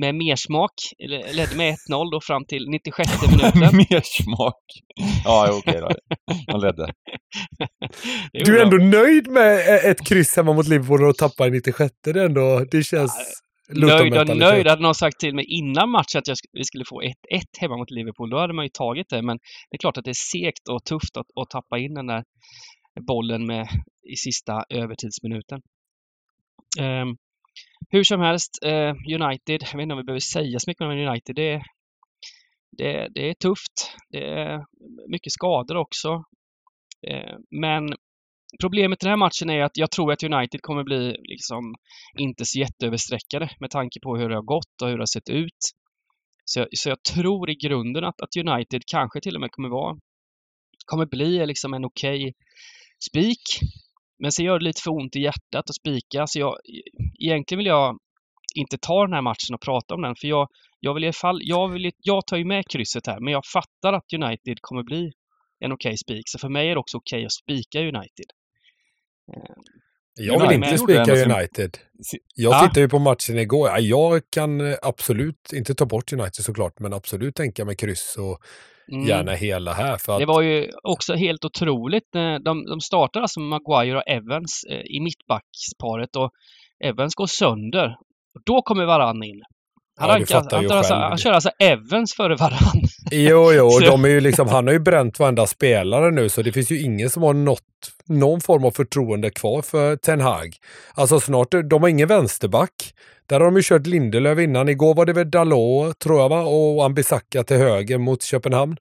[0.00, 0.72] Med mersmak,
[1.08, 3.76] ledde med 1-0 då fram till 96 minuten.
[3.76, 4.64] Mer smak.
[5.24, 5.90] Ja, okej då.
[6.46, 6.92] De ledde.
[8.32, 11.94] Du är ändå nöjd med ett kryss hemma mot Liverpool och tappa i 96?
[12.04, 13.42] Det, ändå, det känns...
[13.80, 14.66] Nöjd och nöjd.
[14.66, 17.12] Hade någon sagt till mig innan matchen att jag, sk- vi skulle få 1-1
[17.60, 19.22] hemma mot Liverpool, då hade man ju tagit det.
[19.22, 19.36] Men
[19.70, 22.24] det är klart att det är segt och tufft att, att tappa in den där
[23.06, 23.68] bollen med,
[24.12, 25.60] i sista övertidsminuten.
[26.80, 27.16] Um,
[27.90, 30.90] hur som helst, uh, United, jag vet inte om vi behöver säga så mycket om
[30.90, 31.36] United.
[31.36, 31.62] Det, är-
[32.78, 33.94] det, det är tufft.
[34.10, 34.64] Det är
[35.08, 36.08] mycket skador också.
[37.10, 37.88] Uh, men
[38.60, 41.74] Problemet i den här matchen är att jag tror att United kommer bli liksom
[42.18, 45.28] inte så jätteöverstreckade med tanke på hur det har gått och hur det har sett
[45.28, 45.62] ut.
[46.44, 49.68] Så jag, så jag tror i grunden att, att United kanske till och med kommer
[49.68, 49.96] vara
[50.86, 52.32] kommer bli liksom en okej
[53.10, 53.42] spik.
[54.18, 56.26] Men så gör det lite för ont i hjärtat att spika.
[56.26, 56.82] Så jag, e,
[57.24, 57.98] egentligen vill jag
[58.54, 60.14] inte ta den här matchen och prata om den.
[60.20, 60.48] För jag,
[60.80, 63.42] jag vill i alla fall, jag, vill, jag tar ju med krysset här, men jag
[63.52, 65.10] fattar att United kommer bli
[65.64, 66.22] en okej spik.
[66.26, 68.28] Så för mig är det också okej att spika United.
[70.20, 71.78] Jag vill United inte spika United.
[72.34, 72.60] Jag Ja.
[72.60, 73.68] tittade ju på matchen igår.
[73.68, 78.16] Ja, Jag kan eh, absolut, inte ta bort United såklart, men absolut tänka mig kryss
[78.18, 78.38] och
[78.92, 79.06] Mm.
[79.06, 79.96] gärna hela här.
[79.98, 82.08] För att, Det var ju också helt otroligt.
[82.44, 86.30] De, de startar alltså med Maguire och Evans eh, i mittbacksparet och
[86.84, 87.86] Evans går sönder.
[88.34, 89.42] Och då kommer Varann in.
[90.00, 92.82] Han, Ja, rankar- han, tar alltså, han kör alltså Evans före Varann.
[93.10, 96.52] Jo, jo, de är ju liksom, han har ju bränt varenda spelare nu, så det
[96.52, 97.60] finns ju ingen som har något
[98.08, 100.56] någon form av förtroende kvar för Ten Hag.
[100.94, 102.94] Alltså snart, de har ingen vänsterback.
[103.32, 104.68] Där har de ju kört Lindelöf innan.
[104.68, 106.42] Igår var det väl Dalot, tror jag, va?
[106.42, 108.76] och Ambisaka till höger mot Köpenhamn.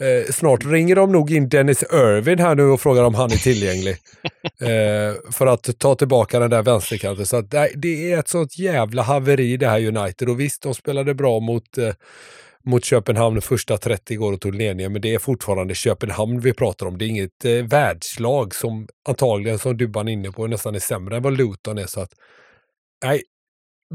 [0.00, 3.36] Eh, snart ringer de nog in Dennis Irvin här nu och frågar om han är
[3.36, 3.92] tillgänglig.
[4.60, 7.26] eh, för att ta tillbaka den där vänsterkanten.
[7.26, 10.28] Så att, det är ett sånt jävla haveri det här United.
[10.28, 11.92] Och visst, de spelade bra mot eh,
[12.64, 16.86] mot Köpenhamn första 30 igår och tog ledningen, men det är fortfarande Köpenhamn vi pratar
[16.86, 16.98] om.
[16.98, 21.16] Det är inget eh, världslag som antagligen, som Dubban är inne på, nästan är sämre
[21.16, 21.86] än vad Luton är.
[21.86, 22.12] Så att,
[23.04, 23.22] nej,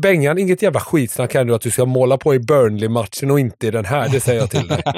[0.01, 3.67] Bengan, inget jävla skitsnack här nu att du ska måla på i Burnley-matchen och inte
[3.67, 4.83] i den här, det säger jag till dig.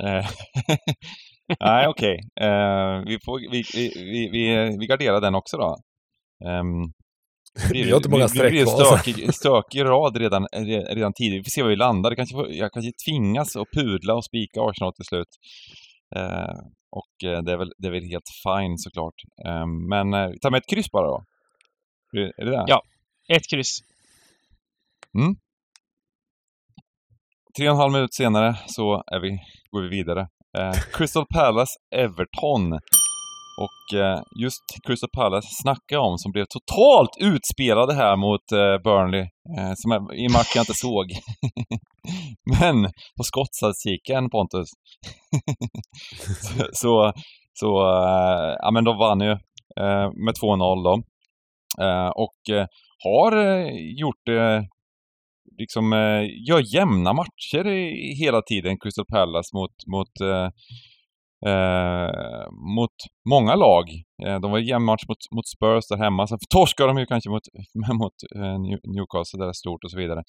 [0.00, 0.26] Eh,
[1.60, 2.18] nej, okej.
[2.36, 2.48] Okay.
[2.48, 3.18] Uh, vi,
[3.50, 3.62] vi,
[3.94, 5.76] vi, vi, vi garderar den också då.
[6.44, 6.92] Um,
[7.72, 8.78] vi har inte många streck kvar.
[8.78, 10.46] Det blir stökig, stökig rad redan,
[10.90, 11.40] redan tidigt.
[11.40, 12.10] Vi får se var vi landar.
[12.10, 15.28] Det kanske, jag kanske tvingas att pudla och spika Arsenal till slut.
[16.16, 16.58] Uh,
[16.96, 19.18] och det är, väl, det är väl helt fine såklart.
[19.46, 21.24] Uh, men uh, ta med ett kryss bara då.
[22.12, 22.64] Är det det?
[22.66, 22.82] Ja,
[23.28, 23.78] ett kryss.
[25.18, 25.34] Mm.
[27.56, 29.38] Tre och en halv minut senare så är vi,
[29.70, 30.20] går vi vidare.
[30.58, 32.72] Eh, Crystal Palace, Everton.
[33.64, 38.82] Och eh, just Crystal Palace snackar jag om som blev totalt utspelade här mot eh,
[38.84, 39.26] Burnley.
[39.58, 41.06] Eh, som jag, I match jag inte såg.
[42.60, 42.84] Men
[43.16, 44.68] på skottstatistiken Pontus.
[46.42, 47.12] så, så,
[47.52, 49.30] så eh, ja men de vann ju
[49.80, 51.02] eh, med 2-0 då.
[51.80, 52.66] Eh, och eh,
[53.04, 53.66] har eh,
[54.24, 54.62] det, eh,
[55.58, 57.64] liksom eh, gör jämna matcher
[58.24, 60.48] hela tiden, Crystal Palace mot, mot, eh,
[61.50, 62.96] eh mot
[63.28, 63.84] många lag.
[64.42, 67.42] de var jämn match mot, mot Spurs där hemma, sen torskade de ju kanske mot,
[68.00, 68.16] mot
[68.94, 70.22] Newcastle där det är stort och så vidare.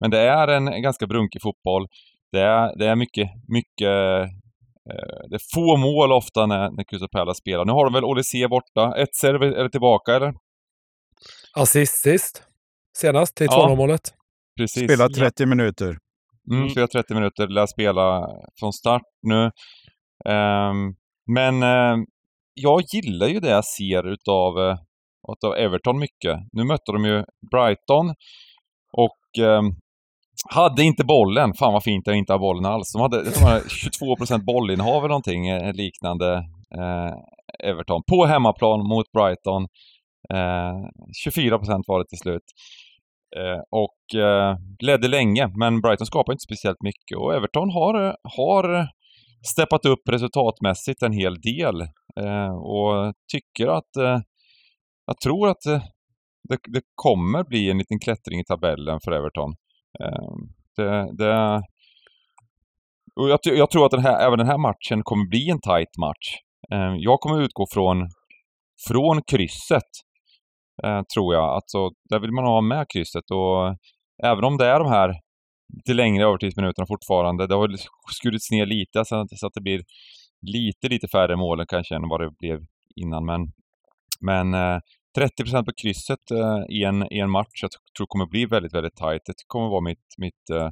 [0.00, 1.86] Men det är en ganska brunkig fotboll.
[2.32, 3.90] Det är, det är mycket, mycket
[5.28, 7.64] det är få mål ofta när, när Crystal Palace spelar.
[7.64, 8.94] Nu har de väl Olysée borta.
[8.96, 10.32] Etzer är det tillbaka eller?
[11.56, 12.42] Assist sist.
[12.98, 14.00] Senast till 2-0-målet.
[14.04, 14.84] Ja, precis.
[14.84, 15.46] Spela 30 ja.
[15.46, 15.98] minuter.
[16.50, 17.48] Mm, spela 30 minuter.
[17.48, 18.26] Lär spela
[18.60, 19.50] från start nu.
[20.34, 20.94] Um,
[21.34, 22.04] men uh,
[22.54, 24.76] jag gillar ju det jag ser utav, uh,
[25.32, 26.38] utav Everton mycket.
[26.52, 28.14] Nu mötte de ju Brighton
[28.92, 29.76] och um,
[30.48, 31.54] hade inte bollen.
[31.54, 32.92] Fan vad fint att inte ha bollen alls.
[32.92, 36.34] De hade, de hade 22% bollinnehav eller någonting eh, liknande
[36.78, 37.14] eh,
[37.70, 38.02] Everton.
[38.10, 39.66] På hemmaplan mot Brighton.
[40.34, 40.88] Eh,
[41.24, 42.44] 24 procent var det till slut.
[43.36, 48.88] Eh, och eh, ledde länge, men Brighton skapar inte speciellt mycket och Everton har, har
[49.52, 51.80] steppat upp resultatmässigt en hel del
[52.20, 54.20] eh, och tycker att eh,
[55.06, 55.82] jag tror att eh,
[56.48, 59.50] det, det, kommer bli en liten klättring i tabellen för Everton.
[60.00, 60.32] Eh,
[60.76, 61.62] det, det,
[63.20, 65.96] och jag, jag, tror att den här, även den här matchen kommer bli en tight
[65.98, 66.26] match.
[66.72, 68.08] Eh, jag kommer utgå från,
[68.88, 69.90] från krysset
[70.84, 71.44] eh, tror jag.
[71.44, 73.74] Alltså, där vill man ha med krysset och eh,
[74.22, 75.14] även om det är de här
[75.76, 77.76] lite längre övertidsminuterna fortfarande, det har
[78.12, 79.16] skurits ner lite så
[79.46, 79.82] att, det blir
[80.46, 82.58] lite, lite färre mål kanske än vad det blev
[82.96, 83.24] innan.
[83.24, 83.40] Men,
[84.20, 84.78] men eh,
[85.16, 88.96] 30 på krysset eh, i, en, i en match jag tror kommer bli väldigt, väldigt
[88.96, 89.22] tight.
[89.26, 90.68] Det kommer vara mitt, mitt, eh,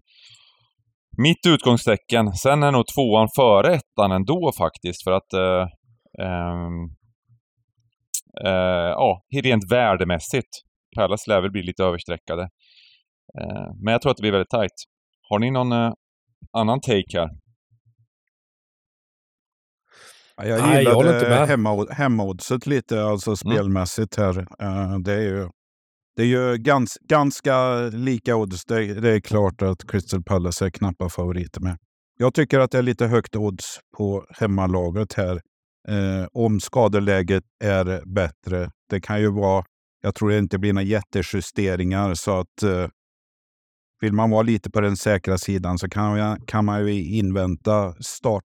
[1.18, 2.32] mitt utgångstecken.
[2.32, 5.66] Sen är nog tvåan före ettan ändå faktiskt för att eh,
[6.26, 6.97] ehm,
[8.44, 10.48] eh, ja, rent värdemässigt.
[10.96, 12.42] Palace lär väl bli lite överstreckade.
[13.40, 14.84] Eh, men jag tror att det blir väldigt tight.
[15.28, 15.92] Har ni någon eh,
[16.52, 17.28] annan take här?
[20.42, 23.36] Jag gillade Nej, hemma, hemmaoddset lite, alltså mm.
[23.36, 24.38] spelmässigt här.
[24.38, 25.48] Uh, det är ju,
[26.16, 28.64] det är ju gans, ganska lika odds.
[28.64, 31.76] Det, det, är klart att Crystal Palace är knappa favoriter med.
[32.18, 35.40] Jag tycker att det är lite högt odds på hemmalaget här
[35.88, 38.70] eh, om skadeläget är bättre.
[38.90, 39.64] Det kan ju vara,
[40.02, 42.88] jag tror det inte blir några jättejusteringar så att eh,
[44.00, 47.94] vill man vara lite på den säkra sidan så kan, jag, kan man ju invänta
[48.00, 48.44] start,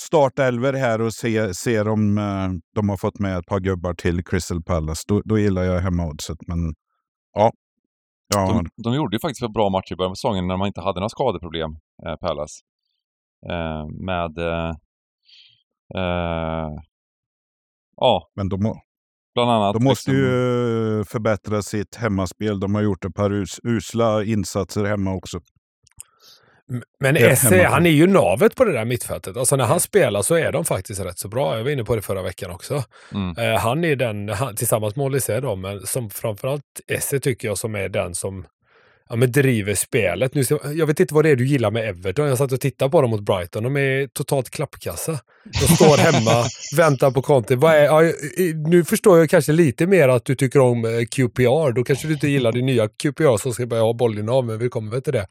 [0.00, 4.24] startelver här och se, se om eh, de har fått med ett par gubbar till
[4.24, 5.02] Crystal Palace.
[5.08, 6.38] Då, då gillar jag hemmaoddset.
[6.46, 6.74] Men
[7.32, 7.52] ja.
[8.34, 8.46] ja.
[8.46, 10.80] De, de gjorde ju faktiskt en bra match i början av säsongen när man inte
[10.80, 11.70] hade några skadeproblem,
[12.06, 12.60] eh, Palace.
[13.50, 14.74] Eh, med eh,
[17.96, 18.30] ja.
[18.36, 18.80] Men de,
[19.34, 20.24] bland annat, de måste liksom...
[20.24, 22.60] ju förbättra sitt hemmaspel.
[22.60, 25.40] De har gjort ett par us, usla insatser hemma också.
[27.00, 29.36] Men Esse, han är ju navet på det där mittfältet.
[29.36, 31.56] Alltså när han spelar så är de faktiskt rätt så bra.
[31.56, 32.82] Jag var inne på det förra veckan också.
[33.14, 33.38] Mm.
[33.38, 37.58] Uh, han är den, han, tillsammans med Olise då, men som framförallt Esse tycker jag
[37.58, 38.46] som är den som
[39.08, 40.34] ja, men driver spelet.
[40.34, 40.42] Nu,
[40.74, 42.28] jag vet inte vad det är du gillar med Everton.
[42.28, 43.62] Jag satt och tittade på dem mot Brighton.
[43.62, 45.18] De är totalt klappkassa.
[45.44, 46.44] De står hemma,
[46.76, 47.58] väntar på Conte.
[47.62, 48.02] Ja,
[48.66, 51.72] nu förstår jag kanske lite mer att du tycker om eh, QPR.
[51.72, 54.58] Då kanske du inte gillar det nya QPR som ska börja ha bollen av, men
[54.58, 55.26] vi kommer väl till det.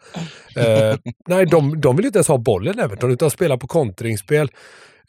[0.56, 4.50] Eh, nej, de, de vill inte ens ha bollen Everton, utan spela på kontringsspel.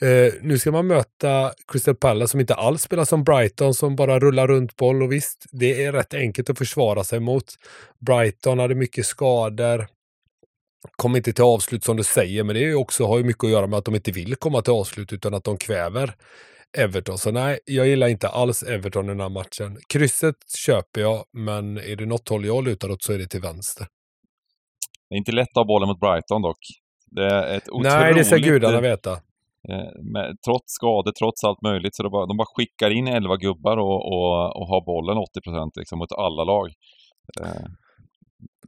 [0.02, 4.18] Eh, nu ska man möta Crystal Palace som inte alls spelar som Brighton som bara
[4.18, 7.44] rullar runt boll och visst, det är rätt enkelt att försvara sig mot.
[8.06, 9.86] Brighton hade mycket skador.
[10.96, 13.66] Kom inte till avslut som du säger, men det också, har ju mycket att göra
[13.66, 16.14] med att de inte vill komma till avslut utan att de kväver
[16.78, 17.18] Everton.
[17.18, 19.78] Så nej, jag gillar inte alls Everton i den här matchen.
[19.88, 23.40] Krysset köper jag, men är det något håll jag lutar åt så är det till
[23.40, 23.86] vänster.
[25.08, 26.58] Det är inte lätt att ha bollen mot Brighton dock.
[27.10, 27.92] Det är ett otroligt...
[27.92, 29.20] nej, det ska gudarna veta.
[29.70, 33.76] Eh, Med, trots skador, trots allt möjligt, så bara, de bara skickar in 11 gubbar
[33.76, 36.66] och, och, och har bollen 80% liksom mot alla lag.
[37.40, 37.66] Eh,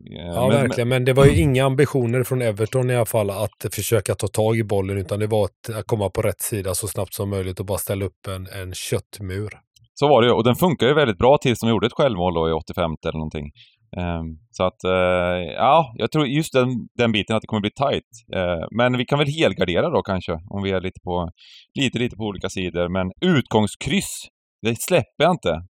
[0.04, 0.88] Ja, verkligen.
[0.88, 4.56] Men det var ju inga ambitioner från Everton i alla fall att försöka ta tag
[4.56, 7.60] i bollen, utan det var att- att komma på rätt sida så snabbt som möjligt
[7.60, 9.50] och bara ställa upp en, en köttmur.
[9.94, 12.34] Så var det ju, och den funkar ju väldigt bra tills de gjorde ett självmål
[12.34, 13.50] då i 85 eller någonting.
[13.96, 17.70] Ehm, så att, eh, ja, jag tror just den, den biten att det kommer bli
[17.70, 18.10] tight.
[18.36, 21.30] Eh, men vi kan väl helgardera då kanske, om vi är lite på,
[21.74, 22.88] lite, lite på olika sidor.
[22.88, 24.28] Men utgångskryss,
[24.62, 25.62] det släpper jag inte.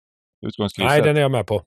[0.47, 0.91] Utgångskrysset.
[0.91, 1.61] Nej, den är jag med på.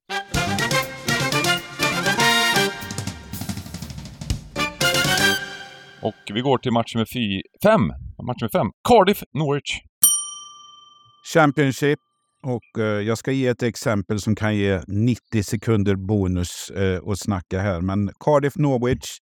[6.03, 7.81] Och vi går till match nummer fy, fem.
[8.27, 8.67] Match nummer fem.
[8.89, 9.81] Cardiff, Norwich.
[11.35, 11.99] Championship.
[12.43, 17.19] Och eh, jag ska ge ett exempel som kan ge 90 sekunder bonus eh, att
[17.19, 17.81] snacka här.
[17.81, 19.19] Men Cardiff Norwich.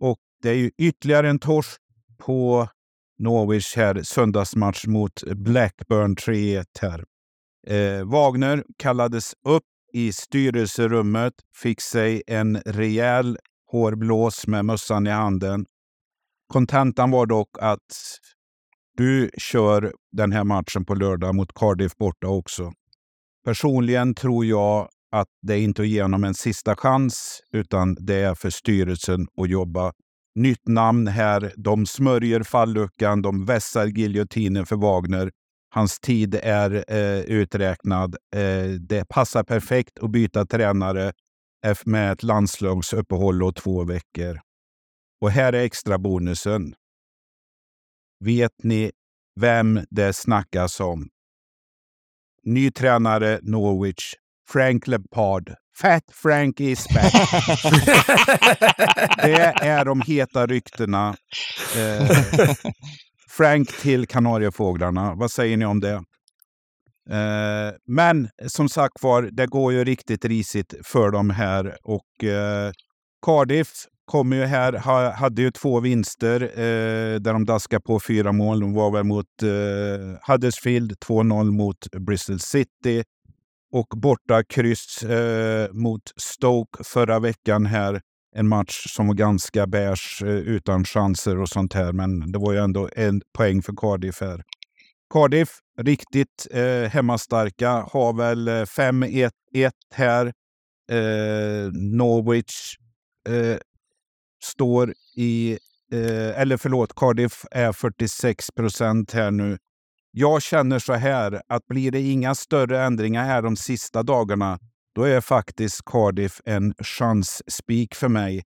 [0.00, 1.80] Och det är ju ytterligare en torsk
[2.18, 2.68] på
[3.18, 4.02] Norwich här.
[4.02, 7.04] Söndagsmatch mot Blackburn 3-1 här.
[7.66, 15.66] Eh, Wagner kallades upp i styrelserummet, fick sig en rejäl hårblås med mössan i handen.
[16.52, 18.18] Kontentan var dock att
[18.96, 22.72] du kör den här matchen på lördag mot Cardiff borta också.
[23.44, 28.14] Personligen tror jag att det är inte att ge honom en sista chans, utan det
[28.14, 29.92] är för styrelsen att jobba.
[30.34, 31.52] Nytt namn här.
[31.56, 35.30] De smörjer falluckan, de vässar giljotinen för Wagner.
[35.74, 38.16] Hans tid är eh, uträknad.
[38.36, 41.12] Eh, det passar perfekt att byta tränare
[41.84, 44.40] med ett landslagsuppehåll och två veckor.
[45.20, 46.74] Och här är extra bonusen.
[48.24, 48.90] Vet ni
[49.40, 51.08] vem det snackas om?
[52.44, 54.14] Ny tränare Norwich,
[54.48, 55.54] Frank Lampard.
[55.80, 57.12] Fat Frank is back.
[59.22, 61.16] det är de heta ryktena.
[61.76, 62.10] Eh,
[63.30, 65.14] Frank till Kanariefåglarna.
[65.14, 66.02] Vad säger ni om det?
[67.10, 71.76] Eh, men som sagt var, det går ju riktigt risigt för dem här.
[71.82, 72.72] Och eh,
[73.26, 73.68] Cardiff
[74.10, 78.60] kommer ju här, ha, hade ju två vinster eh, där de daskade på fyra mål.
[78.60, 83.04] De var väl mot eh, Huddersfield, 2-0 mot Bristol City
[83.72, 88.00] och borta kryss eh, mot Stoke förra veckan här.
[88.36, 91.92] En match som var ganska beige, eh, utan chanser och sånt här.
[91.92, 94.42] Men det var ju ändå en poäng för Cardiff här.
[95.14, 95.48] Cardiff,
[95.80, 99.30] riktigt eh, hemmastarka, har väl eh, 5-1
[99.94, 100.26] här.
[100.92, 102.76] Eh, Norwich
[103.28, 103.56] eh,
[104.44, 105.58] står i,
[105.92, 109.58] eh, eller förlåt, Cardiff är 46 procent här nu.
[110.10, 114.58] Jag känner så här att blir det inga större ändringar här de sista dagarna,
[114.94, 118.42] då är faktiskt Cardiff en chansspik för mig.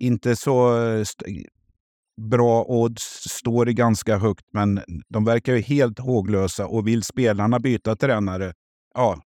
[0.00, 1.46] Inte så eh, st-
[2.30, 7.58] bra odds, står det ganska högt, men de verkar ju helt håglösa och vill spelarna
[7.58, 8.52] byta tränare,
[8.94, 9.22] ja,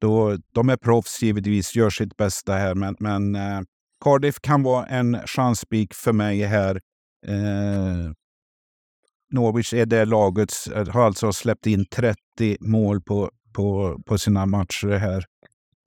[0.00, 3.60] då, de är proffs givetvis, gör sitt bästa här, men, men eh,
[4.04, 6.80] Cardiff kan vara en chansspik för mig här.
[7.26, 8.12] Eh,
[9.32, 12.16] Norwich är det laget, eh, har alltså släppt in 30
[12.60, 15.24] mål på, på, på sina matcher här.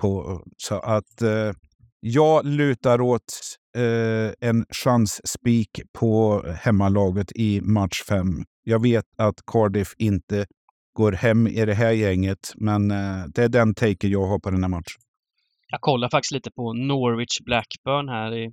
[0.01, 1.51] På, så att eh,
[1.99, 8.43] jag lutar åt eh, en chansspik på hemmalaget i match 5.
[8.63, 10.45] Jag vet att Cardiff inte
[10.93, 14.49] går hem i det här gänget, men eh, det är den taken jag har på
[14.49, 15.01] den här matchen.
[15.71, 18.51] Jag kollar faktiskt lite på Norwich Blackburn här i,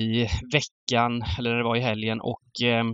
[0.00, 2.84] i veckan, eller det var i helgen och eh,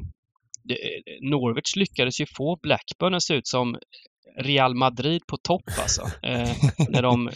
[1.20, 3.78] Norwich lyckades ju få Blackburn att se ut som
[4.38, 6.02] Real Madrid på topp alltså.
[6.02, 6.50] Eh,
[6.88, 7.30] när de,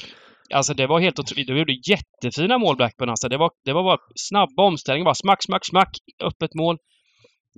[0.54, 1.46] alltså det var helt otroligt.
[1.46, 3.28] De gjorde jättefina mål Blackburn alltså.
[3.28, 6.78] Det var, det var bara snabba omställningar, bara smack, smack, smack, öppet mål.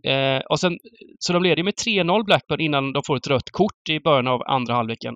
[0.04, 0.78] Eh, och sen,
[1.18, 4.28] så de leder ju med 3-0 Blackburn innan de får ett rött kort i början
[4.28, 5.14] av andra halvleken.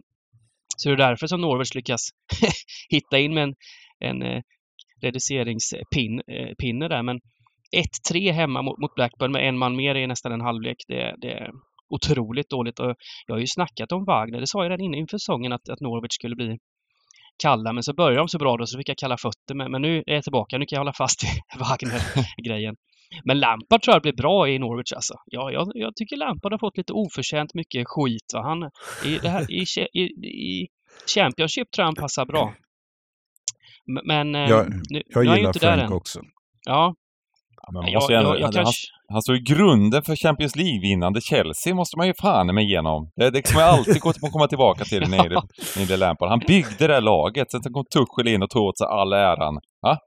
[0.77, 2.01] Så det är därför som Norwich lyckas
[2.89, 3.55] hitta in med en,
[4.01, 4.43] en eh,
[5.03, 7.03] reduceringspinne eh, där.
[7.03, 7.21] Men
[8.13, 10.77] 1-3 hemma mot, mot Blackburn med en man mer i nästan en halvlek.
[10.89, 11.51] Det, det är
[11.89, 12.81] otroligt dåligt.
[12.81, 12.95] Och
[13.27, 15.81] jag har ju snackat om Wagner, det sa jag redan innan inför säsongen att, att
[15.81, 16.59] Norwich skulle bli
[17.43, 19.55] kalla, men så började de så bra då så fick jag kalla fötter.
[19.55, 21.27] Men, men nu är jag tillbaka, nu kan jag hålla fast i
[21.59, 22.77] Wagner-grejen.
[23.25, 25.15] Men Lampard tror jag blir bra i Norwich alltså.
[25.27, 28.31] Ja, jag, jag tycker Lampard har fått lite oförtjänt mycket skit.
[28.35, 28.43] Va?
[28.43, 28.71] Han,
[29.05, 30.69] i, det här, i, i, I
[31.15, 32.55] Championship tror jag han passar bra.
[34.05, 35.97] Men eh, jag, nu, jag nu är gillar inte där Frank än.
[35.97, 36.21] också.
[36.67, 36.95] Ja,
[37.67, 38.87] Ja, men man jag, måste ju jag, jag han, kanske...
[39.09, 43.11] han står i grunden för Champions League-vinnande Chelsea, måste man ju fan med igenom.
[43.17, 45.43] Det, det kommer jag alltid gå- komma tillbaka till när det
[45.77, 46.29] när det Lampard.
[46.29, 49.61] Han byggde det här laget, sen kom Tuchel in och tog åt sig all äran.
[49.83, 49.99] Ja?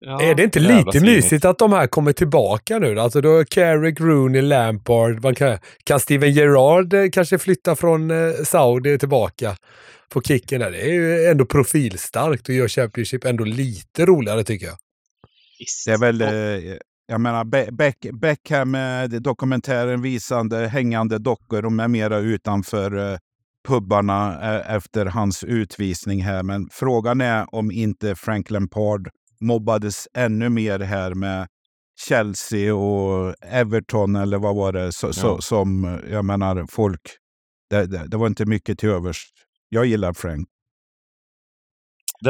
[0.00, 0.22] Ja.
[0.22, 3.00] Är det inte lite mysigt att de här kommer tillbaka nu?
[3.00, 5.22] Alltså då Carrick, Rooney, Lampard.
[5.22, 9.56] Man kan, kan Steven Gerrard eh, kanske flytta från eh, Saudi tillbaka
[10.08, 10.70] på kicken där?
[10.70, 14.76] Det är ju ändå profilstarkt och gör Championship ändå lite roligare tycker jag.
[15.86, 16.76] Det är väl, eh,
[17.06, 23.18] jag menar, Be- Beck, Beckham, eh, dokumentären visande hängande dockor och med mera utanför eh,
[23.68, 26.42] pubbarna eh, efter hans utvisning här.
[26.42, 29.08] Men frågan är om inte Frank Lampard
[29.40, 31.48] mobbades ännu mer här med
[32.08, 35.40] Chelsea och Everton eller vad var det så, så, Ja.
[35.40, 37.00] som, eh, jag menar, folk,
[37.70, 39.26] det, det, det var inte mycket till övers.
[39.68, 40.48] Jag gillar Frank.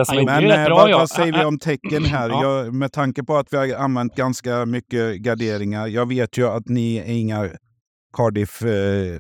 [0.06, 2.28] Som Men eh, vad, vad säger vi om tecken här?
[2.28, 2.42] Ja.
[2.42, 5.86] Jag, med tanke på att vi har använt ganska mycket garderingar.
[5.86, 7.50] Jag vet ju att ni är inga
[8.16, 9.18] Cardiff eh,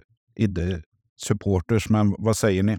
[1.16, 2.78] supporters, men vad säger ni?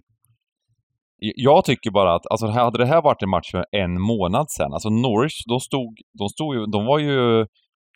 [1.19, 4.73] Jag tycker bara att, alltså hade det här varit en match för en månad sedan,
[4.73, 7.45] alltså Norwich, de stod, de stod ju, de var ju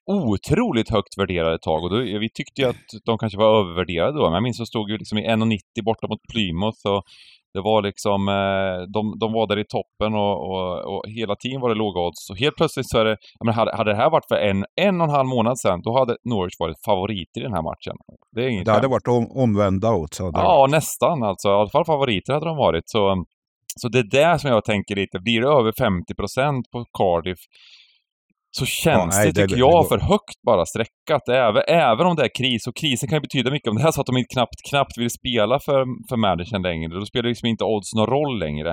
[0.05, 4.17] otroligt högt värderade ett tag och då, vi tyckte ju att de kanske var övervärderade
[4.17, 7.03] då, men jag minns att de stod ju liksom i 1,90 borta mot Plymouth och
[7.53, 11.61] det var liksom, eh, de, de var där i toppen och, och, och hela tiden
[11.61, 12.25] var det låga odds.
[12.27, 15.01] Så helt plötsligt så är det, menar, hade, hade det här varit för en, en
[15.01, 17.95] och en halv månad sedan, då hade Norwich varit favoriter i den här matchen.
[18.35, 20.19] Det är inget Det hade varit om, omvända odds.
[20.19, 20.71] Ja, varit.
[20.71, 21.47] nästan alltså.
[21.49, 22.83] I alla fall favoriter hade de varit.
[22.89, 23.23] Så,
[23.81, 25.19] så det är där som jag tänker lite.
[25.19, 27.39] Blir det över 50% på Cardiff
[28.57, 31.27] så känns nej, det, det- tycker det jag, går- för högt bara sträckat.
[31.29, 33.69] Även, även om det är kris, och krisen kan ju betyda mycket.
[33.69, 36.99] Om det är så att de inte knappt, knappt vill spela för, för managern längre,
[36.99, 38.69] då spelar liksom inte odds någon roll längre.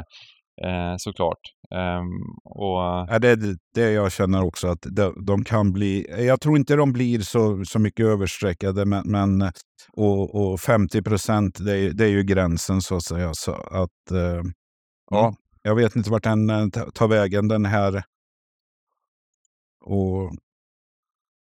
[0.66, 1.39] Eh, såklart.
[1.74, 2.11] Ehm,
[2.45, 3.39] och, Ja, det är
[3.74, 6.07] det jag känner också, att de, de kan bli...
[6.26, 9.51] Jag tror inte de blir så, så mycket överstreckade, men, men
[9.97, 13.31] och, och 50 procent, det, är- det är ju gränsen så att säga.
[13.35, 14.43] Så att, eh,
[15.11, 18.03] ja, jag vet inte vart den eh, ta- tar vägen, den här.
[19.81, 20.33] Och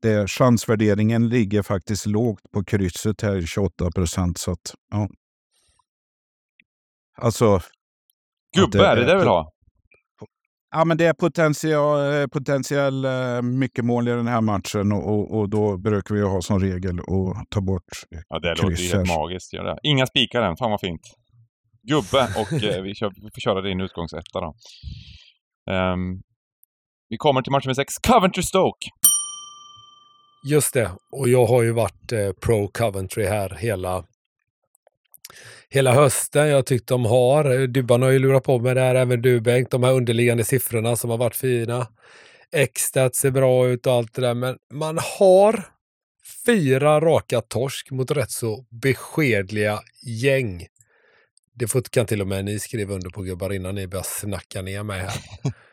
[0.01, 4.38] det, chansvärderingen ligger faktiskt lågt på krysset här, 28 procent.
[4.38, 5.09] Så att, ja.
[7.17, 7.59] Alltså,
[8.57, 9.51] gubbe, det är det det vill ha?
[10.72, 15.09] Ja, men det är potential, eh, potentiell eh, mycket mål i den här matchen och,
[15.09, 17.84] och, och då brukar vi ha som regel att ta bort.
[18.30, 19.53] Ja, det låter ju helt magiskt.
[19.53, 19.78] Gör det.
[19.84, 21.01] Inga spikar än, fan vad fint.
[21.84, 24.53] Gubbe och eh, vi, kör, vi får köra din utgångsetta då.
[25.72, 26.22] Ehm,
[27.12, 28.88] vi kommer till match nummer sex, Coventry-Stoke.
[30.43, 30.91] Just det.
[31.12, 34.03] Och jag har ju varit eh, pro Coventry här hela,
[35.70, 36.47] hela hösten.
[36.47, 39.41] Jag tyckte de har, eh, Dybban har ju lurat på med det här, även du
[39.41, 41.88] Bengt, de här underliggande siffrorna som har varit fina.
[42.51, 45.66] X-stats ser bra ut och allt det där, men man har
[46.45, 50.68] fyra raka torsk mot rätt så beskedliga gäng.
[51.55, 54.84] Det kan till och med ni skriva under på gubbar innan ni börjar snacka ner
[54.84, 55.14] mig här.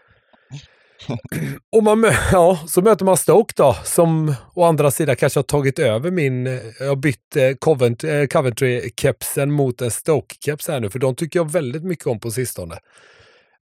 [1.76, 5.78] Och man, ja, så möter man Stoke då, som å andra sidan kanske har tagit
[5.78, 6.46] över min,
[6.78, 11.38] jag har bytt eh, Covent, eh, Coventry-kepsen mot en Stoke-keps här nu, för de tycker
[11.38, 12.78] jag väldigt mycket om på sistone.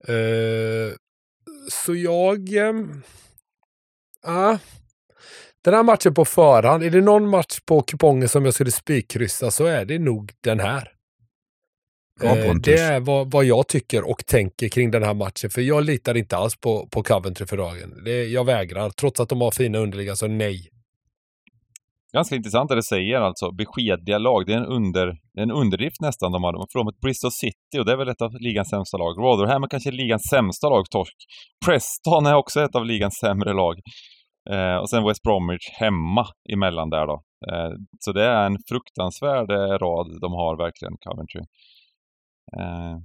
[0.08, 0.92] Uh,
[1.70, 2.56] så jag...
[2.56, 2.72] Eh,
[5.64, 9.50] den här matchen på förhand, är det någon match på kupongen som jag skulle spikkryssa
[9.50, 10.93] så är det nog den här.
[12.22, 15.50] Ja, Eh, det är vad, vad jag tycker och tänker kring den här matchen.
[15.50, 18.04] För jag litar inte alls på, på Coventry för dagen.
[18.04, 18.90] Det, jag vägrar.
[18.90, 20.70] Trots att de har fina underliggande så nej.
[22.12, 23.52] Ganska intressant det du säger alltså.
[23.52, 24.46] Beskedliga lag.
[24.46, 25.06] Det är en, under,
[25.38, 26.52] är en underdrift nästan de har.
[26.72, 29.12] Förlorat mot Bristol City och det är väl ett av ligans sämsta lag.
[29.18, 31.16] Rotherham är kanske ligans sämsta lag, torsk.
[31.66, 33.76] Preston är också ett av ligans sämre lag.
[34.50, 37.22] Eh, och sen West Bromwich hemma emellan där då.
[37.50, 41.42] Eh, så det är en fruktansvärd eh, rad de har verkligen, Coventry.
[42.52, 42.98] Eh,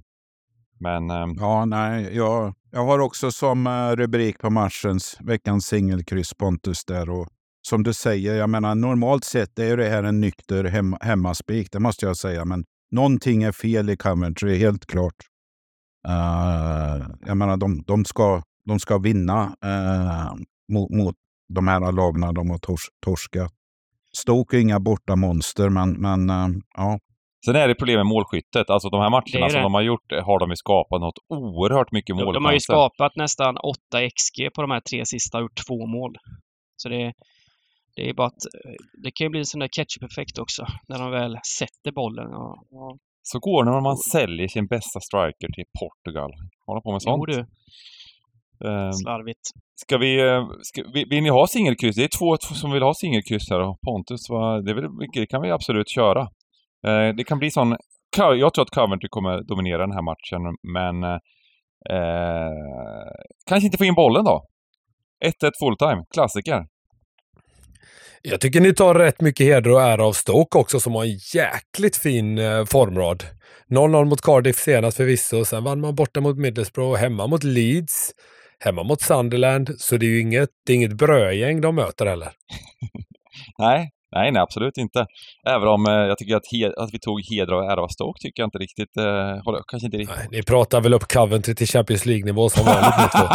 [0.80, 6.34] men ehm Ja, nej, jag, jag har också som eh, rubrik på matchens veckans singelkryss
[6.34, 7.10] Pontus där.
[7.10, 7.28] Och
[7.62, 11.80] som du säger, jag menar normalt sett är det här en nykter hem, hemmaspik, det
[11.80, 12.44] måste jag säga.
[12.44, 15.14] Men någonting är fel i Coventry, helt klart.
[16.08, 20.34] Uh, jag menar, de, de, ska, de ska vinna uh,
[20.72, 21.16] mot, mot
[21.48, 23.52] de här lagarna de har tors, torskat.
[24.12, 26.98] Stoke är inga borta monster, men, men uh, ja.
[27.44, 28.70] Sen är det problem med målskyttet.
[28.70, 31.92] Alltså de här matcherna som de har gjort eh, har de ju skapat något oerhört
[31.92, 32.34] mycket mål.
[32.34, 33.78] de har ju skapat nästan 8
[34.16, 36.12] XG på de här tre sista och gjort två mål.
[36.76, 37.12] Så det,
[37.96, 38.72] det är bara att eh,
[39.02, 42.26] det kan ju bli en sån där ketchup-effekt också när de väl sätter bollen.
[42.34, 46.30] Och, och, Så går det när man säljer sin bästa striker till Portugal.
[46.66, 47.24] Håller på med sånt.
[47.28, 47.46] jo du,
[48.64, 49.40] Eh, slarvigt.
[49.82, 51.96] Ska vi, eh, ska, vill, vill ni ha singelkryss?
[51.96, 55.42] Det är två som vill ha singelkryss här och Pontus, vad- det, mycket- det kan
[55.42, 56.28] vi absolut köra.
[56.86, 57.76] Eh, det kan bli sån...
[58.16, 61.04] Jag tror att Coventry kommer dominera den här matchen, men...
[61.90, 62.50] Eh,
[63.46, 64.44] kanske inte få in bollen då?
[65.24, 66.64] 1-1 fulltime, klassiker.
[68.22, 71.18] Jag tycker ni tar rätt mycket heder och ära av Stoke också som har en
[71.34, 73.24] jäkligt fin eh, formrad.
[73.70, 78.10] 0-0 mot Cardiff senast förvisso, sen vann man borta mot Middlesbrough, hemma mot Leeds,
[78.58, 82.32] hemma mot Sunderland, så det är ju inget, det är inget brödgäng de möter heller.
[83.58, 85.06] Nej, nej, nej, absolut inte.
[85.48, 88.42] Även om eh, jag tycker att, att vi tog heder och ära av Stoke tycker
[88.42, 88.96] jag inte riktigt...
[88.96, 90.16] Eh, håller, kanske inte riktigt...
[90.18, 93.26] Nej, ni pratar väl upp Coventry till Champions League-nivå som vanligt ni två.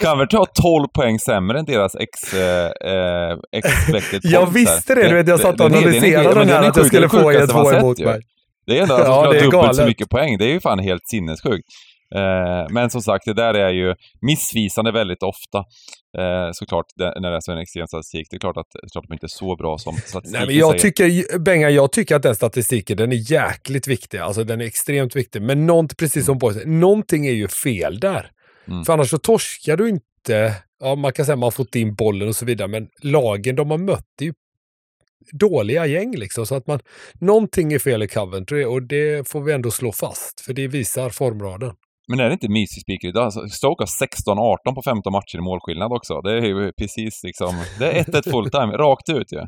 [0.04, 5.14] Coventry har 12 poäng sämre än deras ex, eh, eh, expected Jag visste det, du
[5.14, 7.98] vet, jag satt och analyserade den är här att jag skulle få er två emot
[7.98, 8.20] mig.
[8.66, 9.86] Det är ändå att de Ja, dubbelt så galet.
[9.86, 10.38] mycket poäng.
[10.38, 11.64] Det är ju fan helt sinnessjukt.
[12.14, 15.58] Eh, men som sagt, det där är ju missvisande väldigt ofta.
[16.18, 18.26] Eh, såklart, när det är så en extrem statistik.
[18.30, 20.56] Det är klart att, klart att de inte är så bra som statistiken Nej, men
[20.56, 20.82] jag säger.
[20.82, 24.18] tycker, Benga, jag tycker att den statistiken, den är jäkligt viktig.
[24.18, 25.42] Alltså den är extremt viktig.
[25.42, 28.30] Men något, precis som Boy säger, någonting är ju fel där.
[28.68, 28.84] Mm.
[28.84, 31.94] För annars så torskar du inte, ja man kan säga att man har fått in
[31.94, 34.32] bollen och så vidare, men lagen de har mött är ju
[35.32, 36.46] dåliga gäng liksom.
[36.46, 36.80] Så att man,
[37.20, 41.10] någonting är fel i Coventry och det får vi ändå slå fast, för det visar
[41.10, 41.72] formraden.
[42.10, 43.24] Men är det inte mysigt speaker idag?
[43.24, 44.06] Alltså, Stoke har
[44.66, 46.20] 16-18 på 15 matcher i målskillnad också.
[46.20, 47.54] Det är ju precis liksom...
[47.78, 49.40] Det är 1-1 fulltime, rakt ut ju.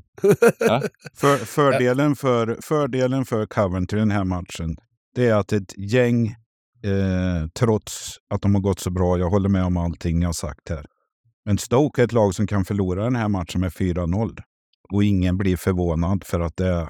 [1.14, 4.76] För, fördelen, för, fördelen för Coventry i den här matchen,
[5.14, 6.26] det är att ett gäng,
[6.84, 10.32] eh, trots att de har gått så bra, jag håller med om allting ni har
[10.32, 10.86] sagt här.
[11.44, 14.38] Men Stoke är ett lag som kan förlora den här matchen med 4-0.
[14.92, 16.88] Och ingen blir förvånad för att det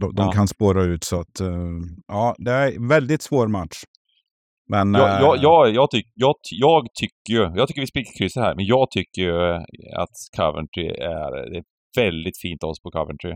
[0.00, 0.32] de, de Ja.
[0.32, 1.04] kan spåra ut.
[1.04, 1.48] Så att, eh,
[2.06, 3.84] ja, det är en väldigt svår match.
[4.70, 8.12] Men, Jag, eh, jag, jag, jag, tyck, jag, jag tycker ju, jag tycker vi spikar
[8.18, 9.52] krysset här, men jag tycker ju
[9.96, 11.64] att Coventry är, det är
[11.96, 13.30] väldigt fint odds på Coventry.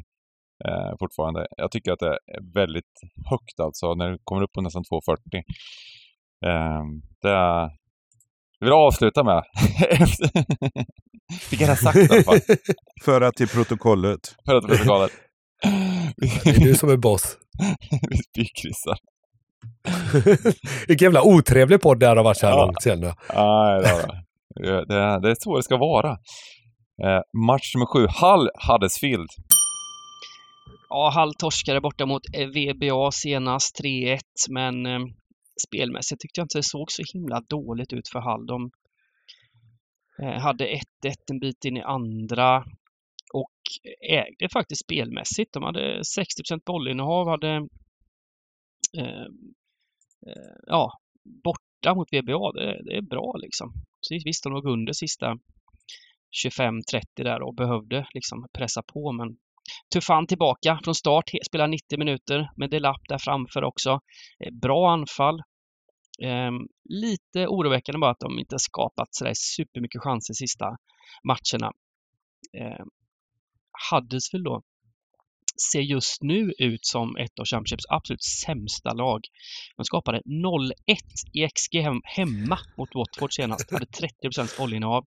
[0.64, 1.46] Eh, fortfarande.
[1.56, 2.94] Jag tycker att det är väldigt
[3.30, 5.16] högt alltså, när det kommer upp på nästan 2,40.
[6.46, 6.82] Eh,
[7.22, 7.70] det är...
[8.58, 9.42] Jag vill avsluta med,
[11.50, 12.38] fick jag det sagt i alla fall,
[13.04, 14.20] Föra till protokollet.
[14.46, 15.10] för att protokollet.
[16.16, 17.38] Det är du som är boss.
[18.10, 18.98] vi spikkryssar.
[20.88, 22.64] Vilken jävla otrevlig podd det här har varit så här Ja.
[22.66, 22.98] långt jag.
[23.00, 23.82] Nej,
[24.54, 26.10] det, det, är- det är så det ska vara.
[27.04, 29.28] Eh, match nummer sju, Hull Huddersfield.
[30.88, 34.18] Ja, Hall torskade borta mot eh, VBA senast 3-1,
[34.50, 35.00] men eh,
[35.66, 38.46] spelmässigt tyckte jag inte det såg så himla dåligt ut för Hall.
[38.46, 38.70] De
[40.22, 40.78] eh, hade 1-1
[41.30, 42.64] en bit in i andra
[43.32, 43.50] och
[44.10, 45.52] ägde faktiskt spelmässigt.
[45.52, 47.60] De hade 60 bollinnehav, hade
[48.98, 49.26] Eh,
[50.26, 50.92] eh, ja,
[51.44, 52.52] borta mot VBA.
[52.52, 53.72] Det, det är bra liksom.
[54.00, 55.38] Så visst, de låg under sista
[56.46, 59.36] 25-30 där och behövde liksom pressa på, men
[59.92, 64.00] Tuffan tillbaka från start, spelar 90 minuter med delapp där framför också.
[64.44, 65.42] Eh, bra anfall.
[66.22, 70.76] Ehm, lite oroväckande bara att de inte skapat sådär supermycket chanser sista
[71.24, 71.72] matcherna.
[72.52, 72.88] Ehm,
[73.90, 74.62] Huddersfield då
[75.70, 79.20] ser just nu ut som ett av Championships absolut sämsta lag.
[79.76, 80.72] De skapade 0-1
[81.32, 85.06] i XG hem, hemma mot Watford senast, hade 30% bollinnehav.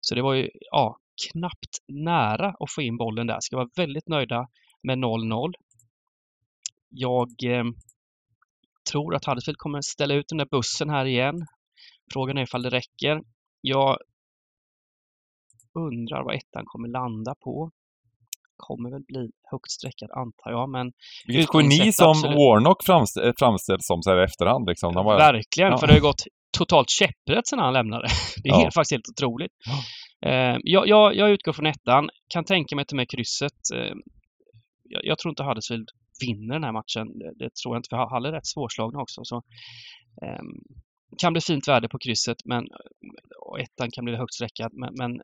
[0.00, 0.98] Så det var ju ja,
[1.30, 3.40] knappt nära att få in bollen där.
[3.40, 4.48] Ska vara väldigt nöjda
[4.82, 5.52] med 0-0.
[6.88, 7.64] Jag eh,
[8.92, 11.46] tror att Huddersfield kommer ställa ut den där bussen här igen.
[12.12, 13.22] Frågan är ifall det räcker.
[13.60, 13.98] Jag
[15.74, 17.70] undrar vad ettan kommer landa på.
[18.56, 20.92] Kommer väl bli högt sträckad antar jag, men
[21.26, 22.36] Vilket geni som absolut.
[22.36, 24.68] Warnock framst- eh, framställs som så här i efterhand.
[24.68, 24.94] Liksom.
[24.94, 25.78] De var, verkligen, ja.
[25.78, 26.22] för det har ju gått
[26.58, 28.08] totalt käpprätt sedan han lämnade.
[28.42, 28.58] Det är Ja.
[28.58, 29.52] helt, faktiskt helt otroligt.
[30.26, 33.60] Eh, jag, jag, jag utgår från ettan, kan tänka mig ta med krysset.
[33.74, 33.94] Eh,
[34.84, 35.88] jag, jag tror inte Huddersfield
[36.20, 37.06] vinner den här matchen.
[37.38, 39.20] Det, tror jag inte, för Hall är rätt svårslagna också.
[39.24, 39.36] Så,
[40.22, 40.52] ehm,
[41.22, 42.64] kan bli fint värde på krysset, men
[43.46, 45.20] och ettan kan bli högt sträckad, men, men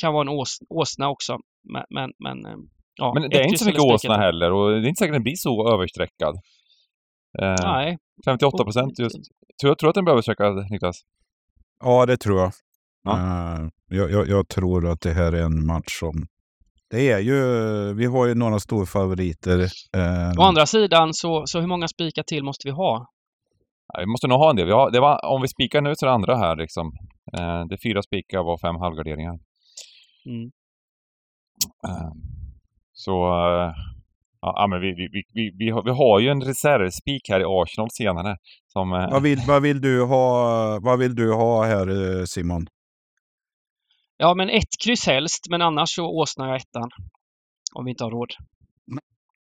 [0.00, 1.38] kan vara en ås, åsna också.
[1.72, 2.60] Men, men, men, ehm,
[2.94, 5.16] ja, men det är inte så mycket åsna heller och det är inte säkert att
[5.16, 6.34] den blir så översträckad.
[7.42, 7.98] Eh, Nej.
[8.24, 9.16] 58 procent just.
[9.60, 10.96] Tror jag tror att den behöver söka, Niklas?
[11.84, 12.52] Ja, det tror jag.
[13.04, 13.18] Ja.
[13.18, 14.28] Eh, jag, jag.
[14.28, 16.26] Jag tror att det här är en match som...
[16.90, 17.38] Det är ju...
[17.94, 19.58] Vi har ju några storfavoriter.
[19.96, 23.06] Eh, Å andra sidan, så, så hur många spikar till måste vi ha?
[23.92, 24.66] Ja, vi måste nog ha en del.
[24.66, 26.86] Vi har, det var, om vi spikar nu så är det andra här liksom.
[27.36, 29.38] Eh, det är fyra spikar och fem halvgarderingar.
[30.26, 30.50] Mm.
[31.88, 32.12] Eh,
[32.92, 33.12] så...
[33.26, 33.74] Eh,
[34.40, 37.44] ja, men vi, vi, vi, vi, vi, har, vi har ju en reservspik här i
[37.46, 38.36] Arsenal senare.
[38.66, 42.66] Som, eh, vad, vill, vad, vill du ha, vad vill du ha här eh, Simon?
[44.16, 46.90] Ja, men ett kryss helst, men annars så åsnar jag ettan.
[47.74, 48.30] Om vi inte har råd.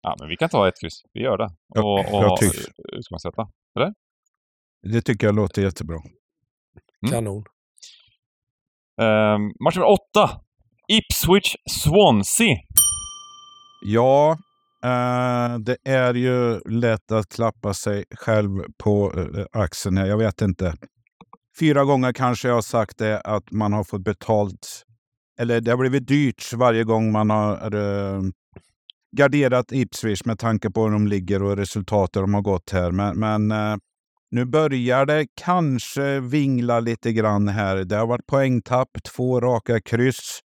[0.02, 1.02] Ja, men vi kan ta ett kryss.
[1.12, 1.50] Vi gör det.
[1.74, 2.38] Ja, Och, jag och
[2.98, 3.48] utgångssätta.
[4.82, 5.96] Det tycker jag låter jättebra.
[5.96, 7.12] Mm.
[7.12, 7.44] Kanon.
[9.00, 10.40] Eh, match nummer åtta.
[10.88, 12.56] Ipswich-Swansea.
[13.84, 14.38] Ja,
[14.84, 20.06] eh, det är ju lätt att klappa sig själv på eh, axeln här.
[20.06, 20.74] Jag vet inte.
[21.58, 24.82] Fyra gånger kanske jag har sagt det att man har fått betalt.
[25.38, 28.22] Eller det har blivit dyrt varje gång man har eh,
[29.16, 32.90] garderat Ipswich med tanke på hur de ligger och resultatet de har gått här.
[32.90, 33.76] Men, men eh,
[34.30, 37.76] nu börjar det kanske vingla lite grann här.
[37.76, 40.40] Det har varit poängtapp, två raka kryss.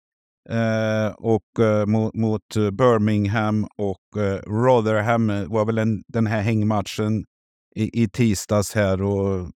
[0.50, 6.42] Eh, och eh, mot, mot Birmingham och eh, Rotherham eh, var väl en, den här
[6.42, 7.26] hängmatchen
[7.76, 9.02] i, i tisdags här.
[9.02, 9.52] Och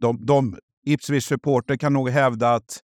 [0.00, 2.80] de, de, Ipswich supporter kan nog hävda att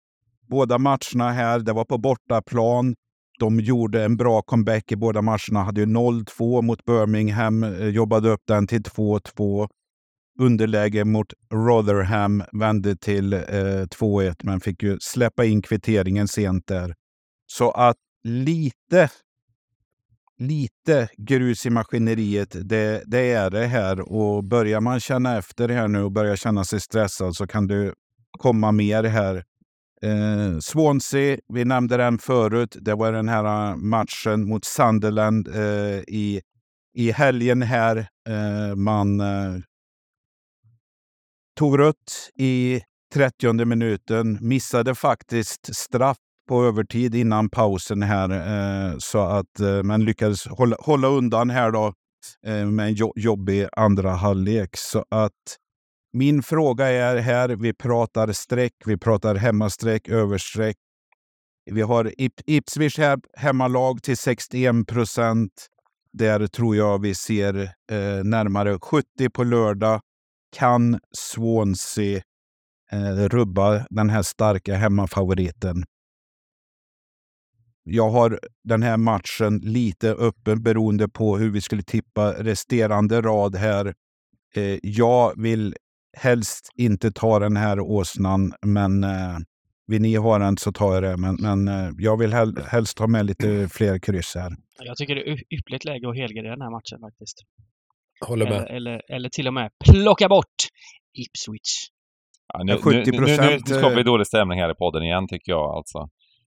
[0.48, 2.94] båda matcherna här, det var på bortaplan.
[3.38, 5.62] De gjorde en bra comeback i båda matcherna.
[5.62, 9.68] Hade ju 0-2 mot Birmingham, eh, jobbade upp den till 2-2.
[10.38, 16.94] Underläge mot Rotherham vände till eh, 2-1 men fick ju släppa in kvitteringen sent där.
[17.46, 19.10] Så att lite,
[20.38, 24.12] lite grus i maskineriet, det, det är det här.
[24.12, 27.94] Och börjar man känna efter här nu och börjar känna sig stressad så kan det
[28.38, 29.44] komma mer här.
[30.02, 32.76] Eh, Swansea, vi nämnde den förut.
[32.80, 36.40] Det var den här eh, matchen mot Sunderland eh, i,
[36.94, 37.96] i helgen här.
[38.28, 39.60] Eh, man eh,
[41.58, 42.80] tog rött i
[43.14, 48.30] 30 minuten, missade faktiskt straff på övertid innan pausen här.
[48.30, 51.92] Eh, så att eh, man lyckades hålla, hålla undan här då
[52.46, 54.76] eh, med en jo jobbig andra halvlek.
[54.76, 55.56] Så att
[56.12, 60.76] min fråga är här, vi pratar streck, vi pratar hemmastreck, överstreck.
[61.70, 65.66] Vi har Ip Ipswich här, hemmalag till 61 procent.
[66.12, 67.54] Där tror jag vi ser
[67.90, 70.00] eh, närmare 70 på lördag.
[70.56, 72.22] Kan Swansea
[72.92, 75.84] eh, rubba den här starka hemmafavoriten?
[77.88, 83.56] Jag har den här matchen lite öppen beroende på hur vi skulle tippa resterande rad
[83.56, 83.94] här.
[84.56, 85.74] Eh, jag vill
[86.16, 89.36] helst inte ta den här åsnan, men eh,
[89.86, 91.16] vill ni ha den så tar jag det.
[91.16, 94.52] Men, men eh, jag vill hel helst ha med lite fler kryss här.
[94.78, 97.42] Jag tycker det är ypperligt läge att helgardera den här matchen faktiskt.
[98.26, 98.76] Håller Eller, med.
[98.76, 100.56] eller, eller till och med plocka bort
[101.12, 101.88] Ipswich.
[102.52, 105.02] Ja, nu, Ja, 70 nu, nu, nu, nu skapar vi dålig stämning här i podden
[105.02, 106.08] igen tycker jag alltså.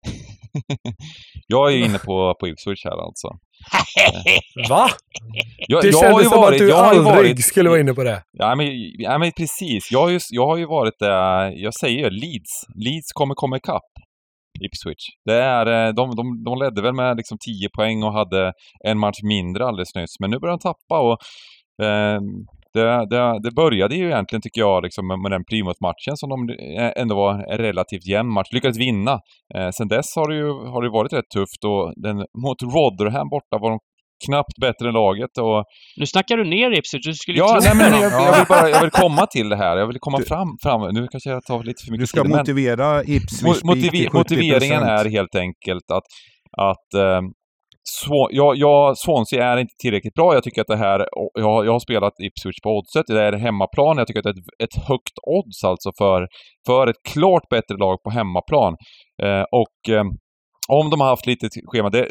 [1.47, 3.29] jag är ju inne på, på Ipswich här alltså.
[4.69, 4.89] Va?
[5.69, 8.23] Jag, Det jag kändes som varit, att du aldrig varit, skulle vara inne på det.
[8.33, 8.67] Ja men,
[8.99, 9.91] ja, men precis.
[9.91, 12.65] Jag har, ju, jag har ju varit där, jag säger ju Leeds.
[12.75, 13.93] Leeds kommer komma ikapp
[14.61, 15.05] Ipswich.
[15.25, 18.53] Det är, eh, de, de, de ledde väl med liksom 10 poäng och hade
[18.85, 20.21] en match mindre alldeles nyss.
[20.21, 21.19] Men nu börjar de tappa och
[21.87, 22.21] eh,
[22.79, 26.39] det, det, det började ju egentligen, tycker jag, liksom med, den Plymouth-matchen som de
[26.79, 28.49] eh, ändå var en relativt jämn match.
[28.53, 29.15] Lyckades vinna.
[29.57, 33.29] Eh, sen dess har det ju har det varit rätt tufft och den, mot Rotherham
[33.29, 33.79] borta var de
[34.27, 35.65] knappt bättre än laget och
[36.01, 37.07] Nu snackar du ner Ipswich.
[37.07, 39.57] Du skulle ju Ja, nej, men jag, jag, vill bara, jag vill komma till det
[39.57, 39.77] här.
[39.77, 40.81] Jag vill komma Du- fram, fram.
[40.95, 43.65] Nu kanske jag tar lite för mycket Du ska tid, men motivera Ipswich mo- spik
[43.65, 44.13] motivi- till 70%.
[44.19, 46.03] motiveringen är helt enkelt att,
[46.69, 47.21] att eh,
[47.89, 50.35] Swa- jag, jag, Swansea är inte tillräckligt bra.
[50.35, 53.33] Jag tycker att det här, jag, har- jag har spelat Ipswich på oddset, det är
[53.33, 53.99] hemmaplan.
[53.99, 56.29] Jag tycker att det är ett, ett högt odds alltså för,
[56.67, 58.77] för ett klart bättre lag på hemmaplan.
[59.23, 60.05] Eh, och eh,
[60.69, 62.09] om de har haft lite schema, det,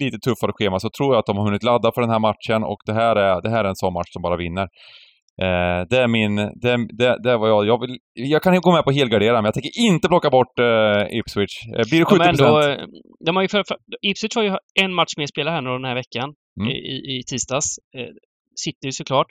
[0.00, 2.64] lite tuffare schema så tror jag att de har hunnit ladda för den här matchen
[2.64, 4.68] och det här är, det här är en sån match som bara vinner.
[5.42, 8.60] Eh, det är min, det, det, det är vad jag, jag vill, jag kan ju
[8.60, 11.54] gå med på helgardera men jag tänker inte plocka bort eh, Ipswich.
[11.76, 12.86] Eh, blir det 70 De, är ändå, eh,
[13.26, 15.84] de har ju för, för, Ipswich har ju en match mer spelare här nu den
[15.84, 16.70] här veckan, Mm.
[16.70, 17.78] i, i, tisdags.
[17.96, 18.12] Eh,
[18.64, 19.26] City såklart.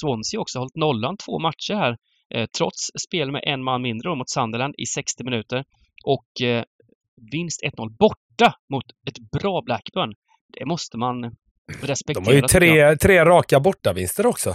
[0.00, 1.96] Swansea också har hållit nollan två matcher här,
[2.34, 5.64] eh, trots spel med en man mindre mot Sunderland i 60 minuter.
[6.04, 6.64] Och eh,
[7.32, 10.12] vinst 1-0 borta mot ett bra Blackburn.
[10.58, 11.16] Det måste man
[11.82, 12.24] respektera.
[12.24, 14.54] De har ju tre, tre raka bortavinster också.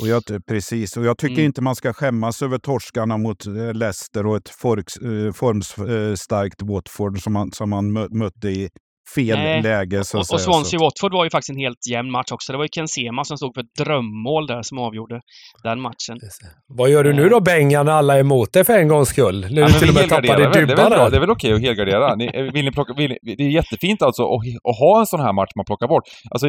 [0.00, 1.44] Och jag, precis, och jag tycker Mm.
[1.44, 7.18] inte man ska skämmas över torskarna mot eh, Leicester och ett forks, eh, formstarkt Watford
[7.22, 8.68] som man, som man mö, mötte i
[9.14, 9.62] fel Nej.
[9.62, 10.04] läge.
[10.04, 10.40] Så Och, och.
[10.40, 12.52] Swansea-Watford var ju faktiskt en helt jämn match också.
[12.52, 15.20] Det var ju Ken Sema som stod för ett drömmål där som avgjorde
[15.62, 16.18] den matchen.
[16.66, 19.40] Vad gör du nu då Bengan när alla är emot dig för en gångs skull?
[19.50, 20.52] När Ja, till vi och med tappade väl.
[20.52, 21.10] Det är väl, bra.
[21.10, 22.14] det är väl okej att helgardera.
[22.14, 24.40] Ni, eh, vill ni plocka, vill, ni- det är jättefint alltså att,
[24.70, 26.04] att ha en sån här match man plockar bort.
[26.30, 26.46] Alltså,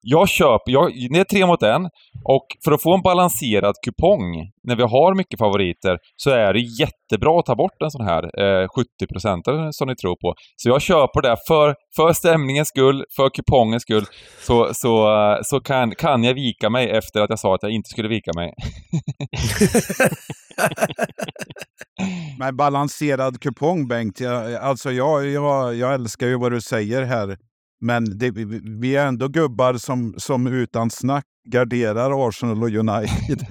[0.00, 1.84] jag köper, jag, det är tre mot en
[2.24, 6.60] och för att få en balanserad kupong när vi har mycket favoriter så är det
[6.60, 10.34] jättebra att ta bort en sån här eh, 70% som ni tror på.
[10.56, 14.04] Så jag köper det för, för stämningens skull, för kupongens skull,
[14.46, 17.72] så, så, eh, så kan, kan jag vika mig efter att jag sa att jag
[17.72, 18.52] inte skulle vika mig.
[22.38, 27.36] Men balanserad kupong Bengt, jag, alltså jag, jag, jag älskar ju vad du säger här.
[27.80, 33.46] Men det, vi- vi är ändå gubbar som, som utan snack garderar Arsenal och United.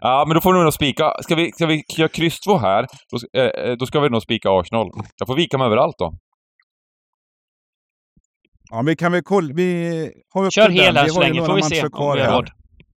[0.00, 1.12] Ja, men då får du nog spika.
[1.22, 4.08] Ska vi, ska vi göra kryss två här, då, ska- eh, eh, då ska vi
[4.10, 4.86] nog spika Arsenal.
[5.18, 6.12] Jag får vika mig överallt då.
[8.70, 9.54] ja, vi kan väl kolla.
[9.54, 11.00] Vi har Kör öppet hel där.
[11.00, 12.32] här Vi så länge får vi se om vi har här.
[12.32, 12.48] råd.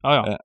[0.01, 0.37] Ja, ja.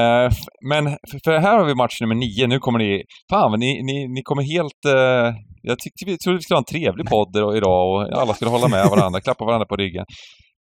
[0.00, 2.46] Eh, f- men f- för här har vi match nummer nio.
[2.46, 3.02] Nu kommer ni...
[3.30, 4.84] Fan, ni, ni, ni kommer helt...
[4.84, 5.34] Eh,
[5.66, 8.68] jag tyckte vi trodde vi skulle ha en trevlig podd idag- och alla skulle hålla
[8.68, 10.04] med varandra, klappa varandra på ryggen.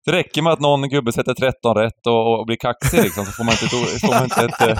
[0.07, 3.33] Det räcker med att någon gubbe sätter 13 rätt och, och blir kaxig liksom, så
[3.33, 4.01] får man inte ett...
[4.01, 4.79] Får man inte ett eh,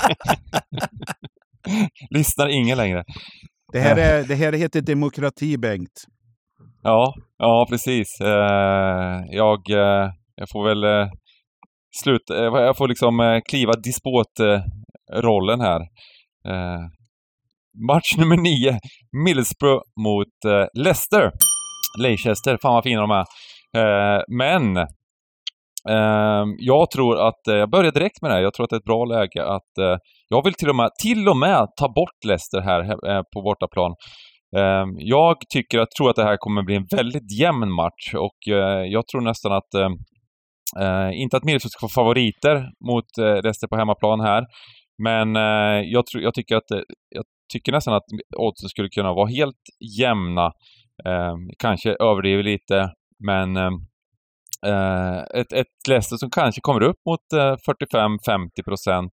[2.11, 3.05] lyssnar ingen längre.
[3.73, 6.05] Det här, är, det här heter demokrati Bengt.
[6.83, 8.21] Ja, ja precis.
[8.21, 11.11] Eh, jag, eh, jag får väl eh,
[12.03, 15.81] sluta, eh, jag får liksom eh, kliva despotrollen här.
[17.87, 18.79] Match nummer nio,
[19.25, 21.31] Middlesbrough mot eh, Leicester.
[22.03, 23.25] Leicester, fan vad fina de är.
[23.77, 24.77] Eh, men
[25.89, 28.77] eh, jag tror att, eh, jag börjar direkt med det här, jag tror att det
[28.77, 29.97] är ett bra läge att eh,
[30.29, 33.95] jag vill till och med, till och med ta bort Leicester här eh, på bortaplan.
[34.57, 38.53] Eh, Jag tycker att, tror att det här kommer bli en väldigt jämn match och
[38.55, 39.91] eh, jag tror nästan att eh,
[40.85, 44.45] eh, inte att Middlesbrough ska få favoriter mot eh, Leicester på hemmaplan här.
[45.03, 46.81] Men eh, jag, tror, jag, tycker att, eh,
[47.15, 48.05] jag tycker nästan att
[48.37, 49.63] oddsen skulle kunna vara helt
[49.99, 50.47] jämna.
[51.07, 52.93] Eh, kanske överdriver lite,
[53.25, 53.71] men eh,
[54.67, 57.57] eh ett, ett Leicester som kanske kommer upp mot eh,
[57.95, 59.13] 45-50 procent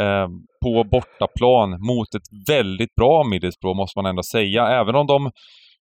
[0.00, 0.28] eh,
[0.64, 4.66] på bortaplan mot ett väldigt bra Middlesbrough måste man ändå säga.
[4.66, 5.30] Även om de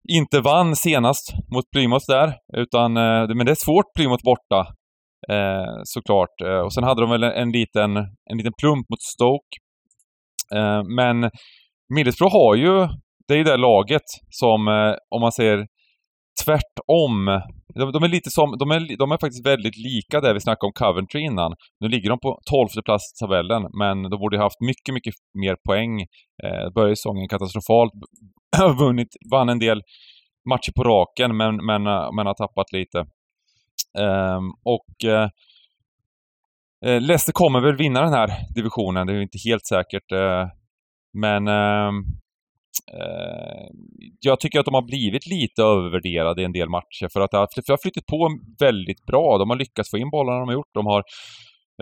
[0.09, 4.67] inte vann senast mot Plymouth där, utan eh, men det är svårt Plymouth borta.
[5.29, 6.41] Eh, såklart.
[6.45, 7.97] Eh, och sen hade de väl en, en, liten,
[8.31, 9.57] en liten plump mot Stoke.
[10.55, 11.31] Eh, men
[11.95, 12.87] Middlesbrough har ju,
[13.27, 15.67] det är ju det laget som, eh, om man säger
[16.45, 17.41] tvärtom,
[17.75, 20.67] de, de är lite som, de är, de är faktiskt väldigt lika där vi snackade
[20.67, 21.55] om Coventry innan.
[21.79, 25.13] Nu ligger de på 12 plats i tabellen, men de borde ha haft mycket, mycket
[25.43, 26.01] mer poäng.
[26.43, 27.93] Eh, började säsongen katastrofalt,
[28.79, 29.81] vunnit, vann en del
[30.49, 32.99] matcher på raken, men, men, eh, men har tappat lite.
[33.99, 35.29] Ehm, och eh,
[36.85, 40.11] eh, Leicester kommer väl vinna den här divisionen, det är ju inte helt säkert.
[40.11, 40.47] Eh,
[41.13, 41.97] men ehm,
[42.93, 43.67] eh,
[44.19, 47.37] jag tycker att de har blivit lite övervärderade i en del matcher för att det
[47.37, 48.29] har, har flyttat på
[48.59, 49.37] väldigt bra.
[49.37, 50.73] De har lyckats få in bollarna de har gjort.
[50.73, 51.03] De har,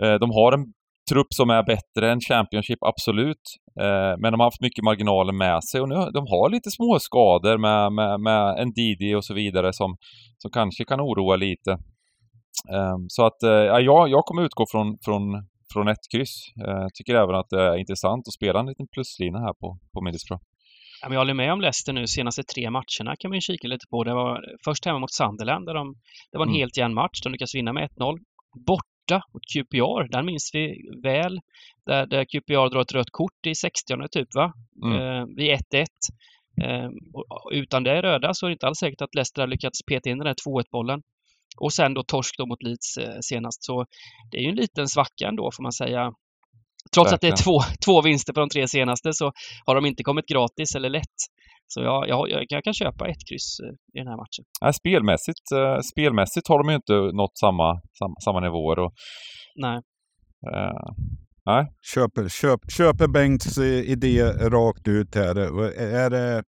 [0.02, 0.64] eh, de har en
[1.10, 3.44] trupp som är bättre än Championship, absolut.
[3.80, 6.98] Eh, men de har haft mycket marginaler med sig och nu de har lite små
[6.98, 9.96] skador med, med, med en Didi och så vidare som,
[10.38, 11.78] som kanske kan oroa lite.
[12.74, 15.22] Eh, så att eh, ja, jag, kommer utgå från, från,
[15.72, 16.34] från ett kryss.
[16.68, 20.00] Eh, tycker även att det är intressant att spela en liten pluslina här på, på
[20.04, 20.42] Middlesbrough.
[21.02, 22.06] Ja, men jag håller med om Leicester nu.
[22.06, 24.04] Senaste tre matcherna kan man ju kika lite på.
[24.04, 25.66] Det var först hemma mot Sunderland.
[25.66, 25.94] Där de,
[26.32, 26.58] det var en Mm.
[26.60, 27.20] helt jämn match.
[27.22, 28.18] De lyckades vinna med 1-0.
[28.66, 30.08] Borta mot QPR.
[30.10, 31.40] Den minns vi väl.
[31.86, 34.52] Där, där QPR drar ett rött kort i 60 typ va?
[34.84, 34.98] Mm.
[35.00, 35.86] Eh, vid 1-1.
[36.64, 36.88] Eh,
[37.52, 40.18] utan det röda så är det inte alls säkert att Leicester har lyckats peta in
[40.18, 41.02] den där 2-1 bollen.
[41.60, 43.64] Och sen då torsk då mot Leeds eh, senast.
[43.64, 43.86] Så
[44.30, 46.12] det är ju en liten svacka ändå får man säga.
[46.94, 49.32] Trots att det är två, två vinster på de tre senaste så
[49.66, 51.18] har de inte kommit gratis eller lätt.
[51.66, 54.44] Så jag, jag, jag, jag kan köpa ett kryss eh, i den här matchen.
[54.62, 58.78] Nej, spelmässigt, eh, spelmässigt har de ju inte nått samma, samma, samma nivåer.
[58.78, 58.92] Och,
[59.56, 59.76] Nej.
[60.52, 60.92] eh,
[61.46, 61.66] nej.
[61.94, 65.34] Köper, köp, köper Bengts idé rakt ut här.
[65.80, 66.42] Är det,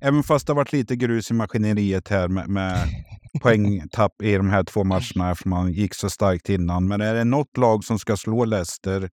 [0.00, 2.88] även fast det har varit lite grus i maskineriet här med, med
[3.42, 6.88] poängtapp i de här två matcherna eftersom man gick så starkt innan.
[6.88, 9.10] Men är det något lag som ska slå Leicester,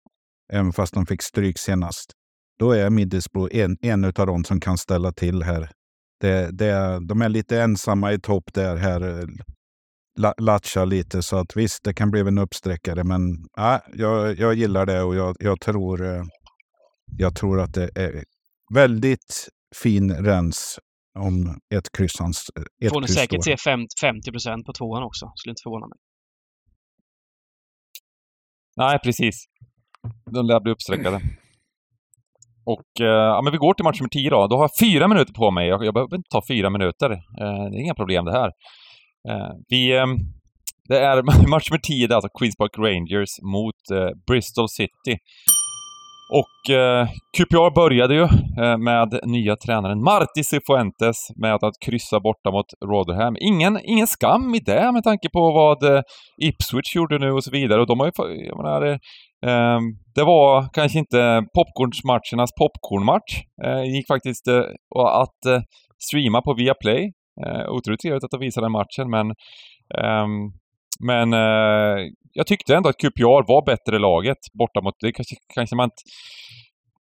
[0.53, 2.11] även fast de fick stryk senast,
[2.59, 5.71] då är Middlesbrough en, en av dem som kan ställa till här.
[6.19, 9.27] Det, det, de är lite ensamma i topp där här.
[10.17, 11.23] la, latcha lite.
[11.23, 13.03] Så att visst, det kan bli en uppsträckare.
[13.03, 16.23] Men äh, jag, jag gillar det och jag, jag, tror, eh,
[17.17, 18.23] jag tror att det är
[18.73, 20.79] väldigt fin rens
[21.19, 22.19] om ett kryss.
[22.19, 22.49] Hans,
[22.85, 25.31] ett Får ni kryss säkert se 50, 50 procent på tvåan också.
[25.35, 25.97] Skulle inte förvåna mig.
[28.77, 29.45] Nej, precis.
[30.31, 31.21] De lär bli uppsträckade.
[32.65, 34.47] Och eh, ja, men vi går till match nummer 10 då.
[34.47, 35.67] Då har jag fyra minuter på mig.
[35.67, 37.11] Jag, jag behöver inte ta fyra minuter.
[37.11, 38.51] Eh, det är inga problem det här.
[39.29, 40.05] Eh, vi, eh,
[40.89, 45.17] det är match nummer 10, det är alltså Queens Park Rangers mot eh, Bristol City.
[46.33, 47.07] Och eh,
[47.37, 48.23] QPR började ju
[48.63, 53.35] eh, med nya tränaren Marti Cifuentes med att kryssa borta mot Rotherham.
[53.39, 56.01] Ingen, ingen skam i det med tanke på vad eh,
[56.37, 57.81] Ipswich gjorde nu och så vidare.
[57.81, 58.97] Och de har ju, jag menar, eh,
[59.49, 59.79] eh,
[60.15, 63.33] det var kanske inte popcornsmatchernas popcornmatch.
[63.65, 64.63] Eh, det gick faktiskt eh,
[64.95, 65.61] att eh,
[66.07, 67.11] streama på Viaplay.
[67.45, 69.27] Eh, otroligt trevligt att de visade den matchen, men
[69.97, 70.27] eh,
[71.05, 74.93] men eh, jag tyckte ändå att QPR var bättre laget borta mot...
[74.99, 76.03] Det kanske, kanske man inte...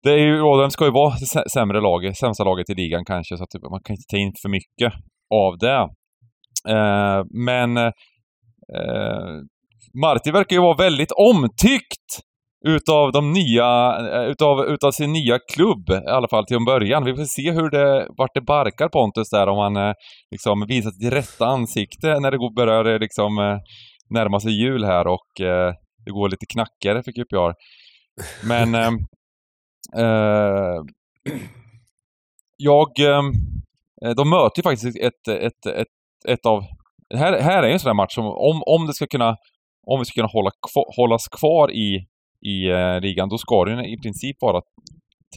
[0.03, 3.37] Det är ju, Rotherham ska ju vara det sämre laget, sämsta laget i ligan kanske,
[3.37, 4.93] så att typ man kan inte ta in för mycket
[5.33, 5.89] av det.
[6.69, 7.93] Eh, men eh,
[10.01, 12.26] Marti verkar ju vara väldigt omtyckt
[12.65, 17.05] utav de nya, eh, utav, utav sin nya klubb, i alla fall till en början.
[17.05, 19.93] Vi får se hur det, vart det barkar Pontus där, om han eh,
[20.31, 23.59] liksom visar sitt rätta ansikte när det går, börjar eh, liksom
[24.09, 25.73] närma sig jul här och eh,
[26.05, 27.53] det går lite knackigare för QPR.
[28.47, 28.91] Men eh,
[30.03, 30.81] eh,
[32.57, 33.21] jag, eh,
[34.15, 35.87] de möter ju faktiskt ett, ett, ett,
[36.27, 36.63] ett av...
[37.15, 39.37] Här, här är en sån där match som om, om det ska kunna
[39.87, 40.51] om vi ska kunna hålla,
[40.97, 42.07] hållas kvar i,
[42.45, 44.61] i eh, ligan, då ska det i princip vara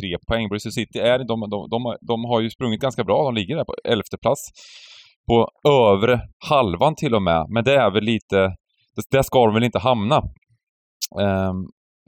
[0.01, 0.48] tre poäng.
[0.48, 3.24] Bristol City är, de, de, de, de har ju sprungit ganska bra.
[3.24, 4.40] De ligger där på elfte plats.
[5.28, 7.46] På övre halvan till och med.
[7.48, 8.55] Men det är väl lite...
[9.11, 10.16] Där ska de väl inte hamna.
[11.16, 11.57] Um,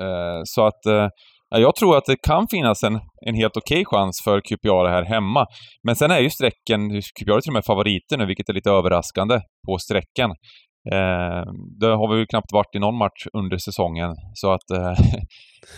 [0.02, 0.86] uh, så att...
[0.88, 1.08] uh,
[1.54, 5.46] jag tror att det kan finnas en, en helt okej chans för QPR här hemma.
[5.82, 6.90] Men sen är ju strecken...
[6.90, 10.30] QPR är till och med favoriter nu, vilket är lite överraskande på strecken.
[10.90, 11.44] Eh,
[11.80, 14.16] det har vi ju knappt varit i någon match under säsongen.
[14.34, 14.94] Så att eh,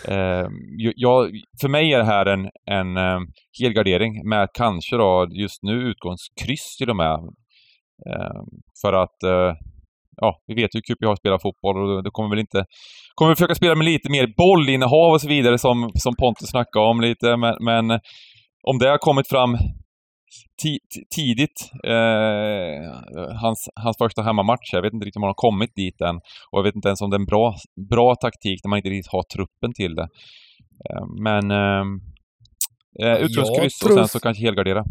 [0.15, 0.47] eh,
[0.95, 1.31] jag,
[1.61, 3.19] för mig är det här en, en eh,
[3.61, 7.13] helgardering med kanske då just nu utgångskryss till och med.
[8.09, 8.41] Eh,
[8.81, 9.53] för att eh,
[10.21, 12.65] ja, vi vet ju hur QPR spelar fotboll och det kommer väl inte...
[13.15, 16.85] Kommer vi försöka spela med lite mer bollinnehav och så vidare som, som Pontus snackade
[16.85, 17.99] om lite, men, men
[18.63, 19.57] om det har kommit fram
[21.15, 22.91] tidigt, eh,
[23.41, 24.73] hans, hans första hemmamatch.
[24.73, 26.15] Jag vet inte riktigt om han har kommit dit än.
[26.51, 27.55] Och jag vet inte ens om det är en bra,
[27.89, 30.07] bra taktik när man inte riktigt har truppen till det.
[30.89, 31.85] Eh, men eh,
[33.07, 34.83] eh, utgångskryss och sen så kanske helgardera.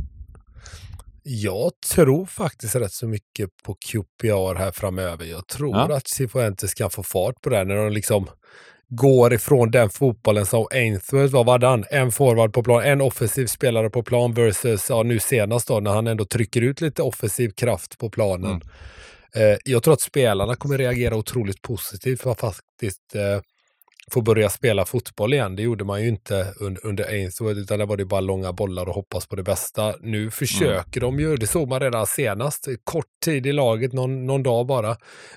[1.27, 5.25] Jag tror faktiskt rätt så mycket på QPR här framöver.
[5.25, 5.97] Jag tror Ja.
[5.97, 8.27] att Cifuentes kan få fart på det när de liksom
[8.89, 11.45] går ifrån den fotbollen som Ainsworth var.
[11.45, 11.85] Vad han?
[11.91, 15.91] En forward på plan, en offensiv spelare på plan versus ja, nu senast då när
[15.91, 18.51] han ändå trycker ut lite offensiv kraft på planen.
[18.51, 18.61] Mm.
[19.37, 23.41] Eh, jag tror att spelarna kommer reagera otroligt positivt för att faktiskt eh,
[24.11, 25.57] få börja spela fotboll igen.
[25.57, 28.89] Det gjorde man ju inte under, under Ainsworth, utan det var det bara långa bollar
[28.89, 29.95] och hoppas på det bästa.
[30.01, 34.43] Nu försöker de ju, det såg man redan senast, kort tid i laget, någon, någon
[34.43, 34.91] dag bara,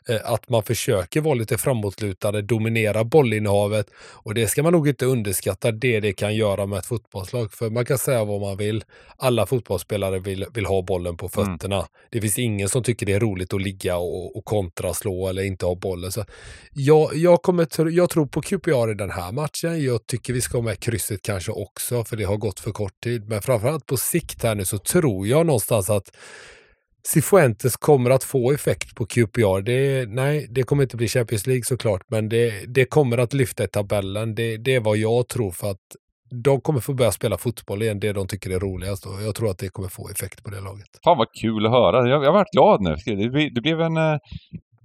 [0.09, 5.05] eh, att man försöker vara lite framåtlutade, dominera bollinnehavet och det ska man nog inte
[5.05, 7.53] underskatta det det kan göra med ett fotbollslag.
[7.53, 8.84] För man kan säga vad man vill,
[9.18, 11.57] alla fotbollsspelare vill, vill ha bollen på Mm.
[11.57, 11.88] fötterna.
[12.09, 15.43] Det finns ingen som tycker det är roligt att ligga och, och kontra, slå eller
[15.43, 16.11] inte ha bollen.
[16.11, 16.26] Så
[16.74, 19.84] jag, jag, kommer, jag tror på Typ QPR i den här matchen.
[19.84, 23.01] Jag tycker vi ska ha med krysset kanske också, för det har gått för kort
[23.03, 23.30] tid.
[23.30, 26.16] Men framförallt på sikt här nu så tror jag någonstans att
[27.08, 29.62] Cifuentes kommer att få effekt på QPR.
[29.62, 33.64] Det, nej, det kommer inte bli Champions League såklart, men det, det kommer att lyfta
[33.64, 34.36] i tabellen.
[34.36, 35.82] Det, det är vad jag tror för att
[36.43, 39.05] de kommer få börja spela fotboll igen, det de tycker är roligast.
[39.05, 40.88] Och jag tror att det kommer få effekt på det laget.
[41.03, 42.10] Fan vad kul att höra.
[42.10, 42.95] Jag, jag varit glad nu.
[43.05, 43.97] Det, det blev en...
[43.97, 44.18] Eh,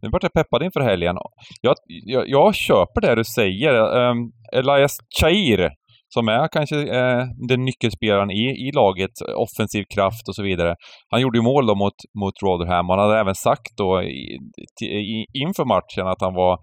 [0.03, 1.17] nu vart jag peppad inför helgen.
[1.61, 3.75] Jag, jag, jag köper det du säger.
[3.75, 5.71] Um, Elias Chair,
[6.15, 10.75] som är kanske eh, den nyckelspelaren i, i laget, offensiv kraft och så vidare.
[11.09, 12.89] Han gjorde ju mål då mot, mot Rotherham.
[12.89, 14.39] Han hade även sagt då i,
[14.85, 16.59] i, inför matchen att han var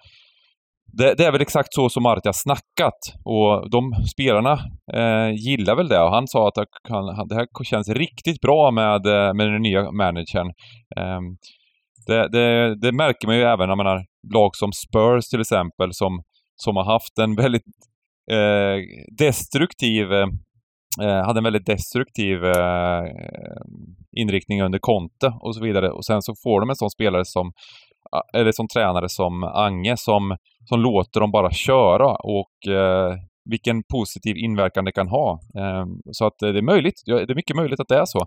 [0.97, 4.53] det, det är väl exakt så som Marti har snackat och de spelarna
[4.93, 8.71] eh, gillar väl det och han sa att han, han, det här känns riktigt bra
[8.71, 10.47] med, eh, med den nya managern.
[10.97, 11.19] Eh,
[12.07, 16.21] det, det, det märker man ju även, jag menar, lag som Spurs till exempel som,
[16.55, 17.63] som har haft en väldigt
[18.31, 18.77] eh,
[19.17, 20.27] destruktiv eh,
[21.01, 23.03] eh hade en väldigt destruktiv eh,
[24.17, 25.91] inriktning under Conte och så vidare.
[25.91, 27.51] Och sen så får de en sån spelare som
[28.15, 33.15] eh, eller som tränare som Ange som, som låter dem bara köra och eh,
[33.49, 35.39] vilken positiv inverkan det kan ha.
[35.57, 38.25] Eh, så att det är möjligt, det är mycket möjligt att det är så.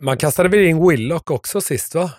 [0.00, 2.10] Man kastade väl in Willock också sist va?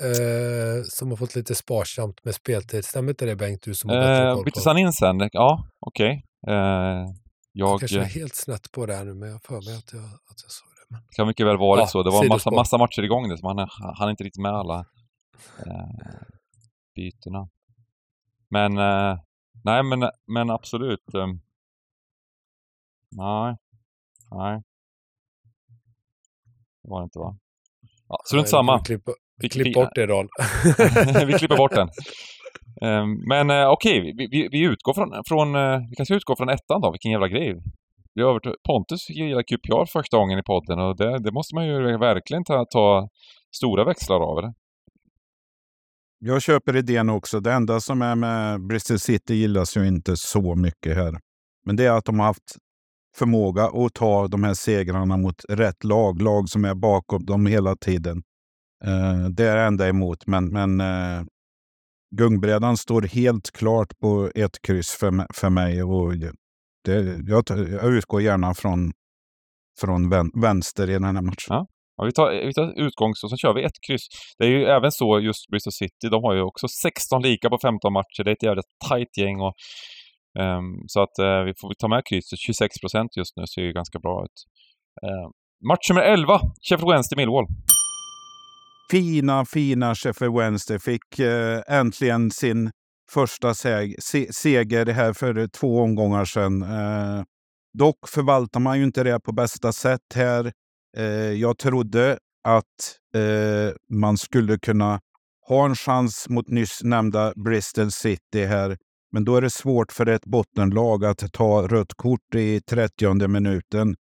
[0.00, 2.84] Eh, som har fått lite sparsamt med speltid.
[2.84, 5.28] Stämmer inte det Bengt, du som har bättre Eh, koll byttes han in sen?
[5.32, 6.24] Ja, okej.
[6.46, 7.06] Eh, Jag
[7.52, 10.04] jag kanske är helt snett på det här nu, men jag för mig att jag,
[10.04, 10.86] att jag såg det.
[10.94, 11.00] Men...
[11.16, 12.02] kan mycket väl varit Ja, så.
[12.02, 14.52] Det var en massa, massa matcher igång där, så han han är inte riktigt med
[14.52, 14.78] alla
[15.66, 15.88] eh,
[16.94, 17.48] bytena.
[18.48, 19.18] Men, eh,
[19.64, 21.14] nej men, men absolut.
[21.14, 21.26] Eh,
[23.10, 23.56] nej,
[24.30, 24.62] nej.
[26.82, 27.36] Det var det inte va?
[28.08, 28.82] Ja, strunt samma.
[29.42, 30.28] Vi- klipp vi- bort det Dan.
[31.26, 31.88] vi klipper bort den.
[32.82, 36.48] Eh, Men eh, okej, vi, vi, vi utgår från, från eh, vi kanske utgår från
[36.48, 37.54] ettan då, vilken jävla grej.
[38.14, 41.32] Vi över till, Pontus fick ju gilla QPR första gången i podden och det, det
[41.32, 43.08] måste man ju verkligen ta, ta
[43.56, 44.38] stora växlar av.
[44.38, 44.52] Eller?
[46.18, 47.40] Jag köper idén också.
[47.40, 51.14] Det enda som är med Bristol City gillas ju inte så mycket här.
[51.66, 52.56] Men det är att de har haft
[53.16, 56.22] förmåga att ta de här segrarna mot rätt lag.
[56.22, 58.22] Lag som är bakom dem hela tiden.
[58.84, 60.26] Eh, det är det enda emot.
[60.26, 61.22] Men, men eh,
[62.16, 65.82] gungbrädan står helt klart på ett kryss för, för mig.
[65.82, 66.16] Och
[66.84, 68.92] det, jag, jag utgår gärna från,
[69.80, 71.48] från vän, vänster i den här matchen.
[71.48, 71.66] Ja.
[72.00, 74.06] Ja, vi, tar, vi tar utgångs och så kör vi ett kryss.
[74.38, 77.58] Det är ju även så just Bristol City, de har ju också 16 lika på
[77.62, 78.24] 15 matcher.
[78.24, 79.54] Det är ett jävligt tajt gäng och
[80.38, 82.38] um, så att uh, vi får ta med krysset.
[82.38, 84.38] 26 procent just nu ser ju ganska bra ut.
[85.06, 85.26] Uh,
[85.70, 87.46] match nummer 11, Sheffield Wednesday Millwall
[88.90, 92.70] fina, fina Sheffield Wednesday fick eh, äntligen sin
[93.10, 96.62] första seg se seger här för två omgångar sedan.
[96.62, 97.24] Eh,
[97.78, 100.52] dock förvaltar man ju inte det på bästa sätt här.
[100.96, 102.18] Eh, jag trodde
[102.48, 105.00] att eh, man skulle kunna
[105.48, 108.76] ha en chans mot nyss nämnda Bristol City här.
[109.12, 113.96] Men då är det svårt för ett bottenlag att ta rött kort i 30 minuten.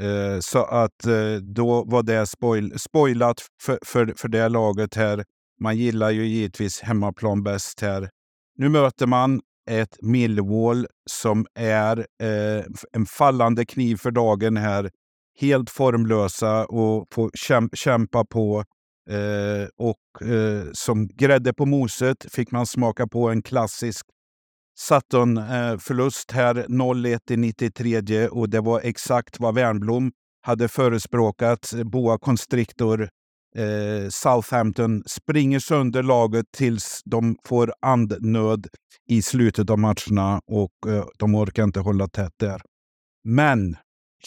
[0.00, 5.24] Eh, så att eh, då var det spoil spoilat för, för, för det laget här.
[5.60, 8.10] Man gillar ju givetvis hemmaplan bäst här.
[8.58, 9.40] Nu möter man
[9.70, 14.90] ett Millwall som är eh, en fallande kniv för dagen här.
[15.40, 18.64] Helt formlösa och får käm kämpa på.
[19.10, 24.06] Eh, och eh, som grädde på moset fick man smaka på en klassisk
[24.88, 30.12] Saturn-förlust eh, här 0-1 i 93 och det var exakt vad Wernbloom
[30.42, 31.72] hade förespråkat.
[31.72, 33.08] Eh, boa Constrictor,
[33.56, 38.66] eh, Southampton springer sönder laget tills de får andnöd
[39.08, 42.62] i slutet av matcherna och eh, de orkar inte hålla tätt där.
[43.24, 43.76] Men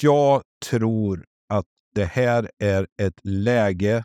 [0.01, 4.03] jag tror att det här är ett läge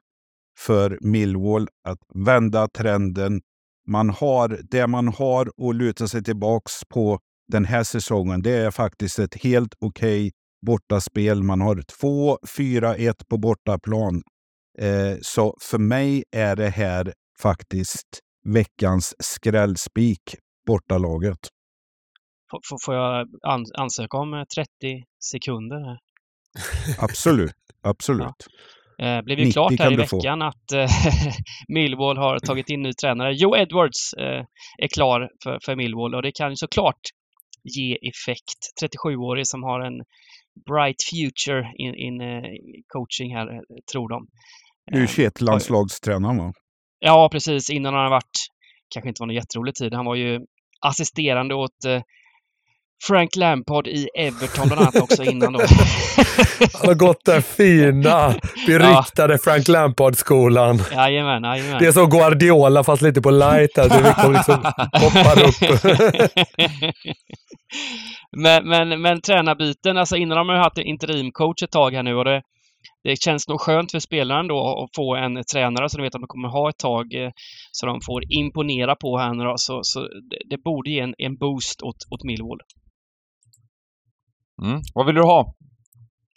[0.58, 3.40] för Millwall att vända trenden.
[3.88, 7.18] Man har det man har att luta sig tillbaks på
[7.52, 8.42] den här säsongen.
[8.42, 10.30] Det är faktiskt ett helt okej
[10.66, 11.42] bortaspel.
[11.42, 14.22] Man har 2-4-1 på bortaplan.
[14.78, 17.12] Eh, så för mig är det här
[17.42, 18.06] faktiskt
[18.44, 20.22] veckans skrällspik,
[20.66, 21.38] bortalaget.
[22.50, 24.68] Får- Får, jag an- ansöka om eh, 30
[25.24, 25.76] sekunder?
[25.84, 25.98] här?
[26.98, 28.46] Absolut, absolut.
[29.02, 30.90] Eh, blev ju 90 klart här i du veckan att eh,
[31.68, 33.34] Millwall har tagit in ny tränare.
[33.34, 34.44] Joe Edwards eh,
[34.78, 37.00] är klar för, för Millwall och det kan ju såklart
[37.64, 38.60] ge effekt.
[38.82, 40.04] 37-årig som har en
[40.66, 42.42] bright future in, in eh,
[42.88, 43.60] coaching här, eh,
[43.92, 44.26] tror de.
[44.92, 46.52] Eh, U21-landslagstränaren va?
[46.98, 47.70] Ja, precis.
[47.70, 48.38] Innan han har varit,
[48.94, 50.40] kanske inte var någon jätterolig tid, han var ju
[50.80, 52.02] assisterande åt eh,
[53.02, 55.58] Frank Lampard i Everton bland annat också innan då.
[56.74, 58.34] Han har gått den fina,
[58.66, 60.82] beryktade Frank Lampard-skolan.
[60.92, 61.78] Jajamän, jajamän.
[61.78, 63.74] Det är som Guardiola fast lite på light.
[63.74, 63.88] Där.
[63.88, 64.54] Det liksom, liksom
[64.92, 65.82] hoppar upp.
[68.36, 72.14] men, men, men tränarbyten, alltså innan de har haft en interimcoach ett tag här nu
[72.14, 72.42] och det,
[73.04, 76.20] det känns nog skönt för spelaren då att få en tränare som de vet att
[76.20, 77.30] de kommer ha ett tag eh,
[77.72, 79.54] så de får imponera på här nu då.
[79.56, 82.60] Så, så det, det borde ge en, en boost åt, åt Millwall.
[84.62, 84.80] Mm.
[84.94, 85.54] Vad vill du ha?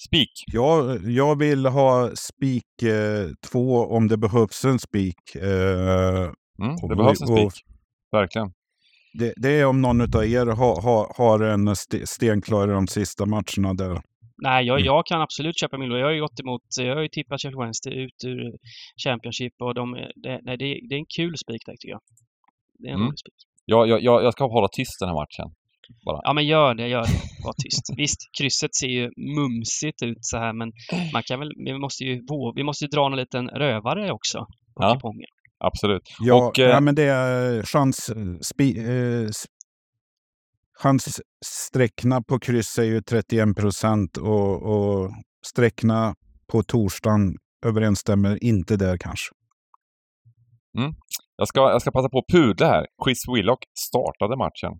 [0.07, 0.29] Spik?
[0.53, 2.63] Jag, jag vill ha spik
[3.51, 5.35] 2 om det behövs en spik.
[5.35, 6.31] Eh,
[6.63, 6.75] Mm.
[6.89, 7.53] Det behövs en spik.
[8.11, 8.47] Verkligen.
[9.19, 12.87] det, det är om någon av er har, har, har en st- stenklar i de
[12.87, 14.01] sista matcherna där.
[14.37, 14.85] Nej, jag, Mm.
[14.85, 15.99] jag kan absolut köpa Millwall.
[15.99, 18.51] Jag har ju gått emot, jag har ju tippat Sheffield Wednesday ut ur
[19.05, 19.91] Championship och de,
[20.23, 22.01] det, nej, det, det är en kul spik där tycker jag.
[22.79, 23.07] Det är en Mm.
[23.07, 23.33] rolig spik.
[23.65, 25.47] Jag, jag, jag jag ska hålla tyst den här matchen.
[26.03, 27.43] Ja, men gör det, gör det.
[27.43, 27.93] Var tyst.
[27.97, 30.71] Visst, krysset ser ju mumsigt ut så här, men
[31.13, 34.39] man kan väl, vi måste ju, vå- vi måste ju dra en liten rövare också
[34.75, 34.93] på Ja.
[34.93, 35.27] kupongen.
[35.57, 36.01] Absolut.
[36.19, 38.11] Ja, Och, eh, ja, men det är chans...
[38.41, 39.29] Spi, eh,
[40.79, 45.11] chanssträckna på kryss är ju 31 procent och, och
[45.45, 46.15] sträckna
[46.47, 47.35] på torsdagen
[47.65, 49.33] överensstämmer inte där kanske.
[51.35, 52.85] Jag ska, jag ska passa på att pudla här.
[53.05, 54.79] Chris Willock startade matchen.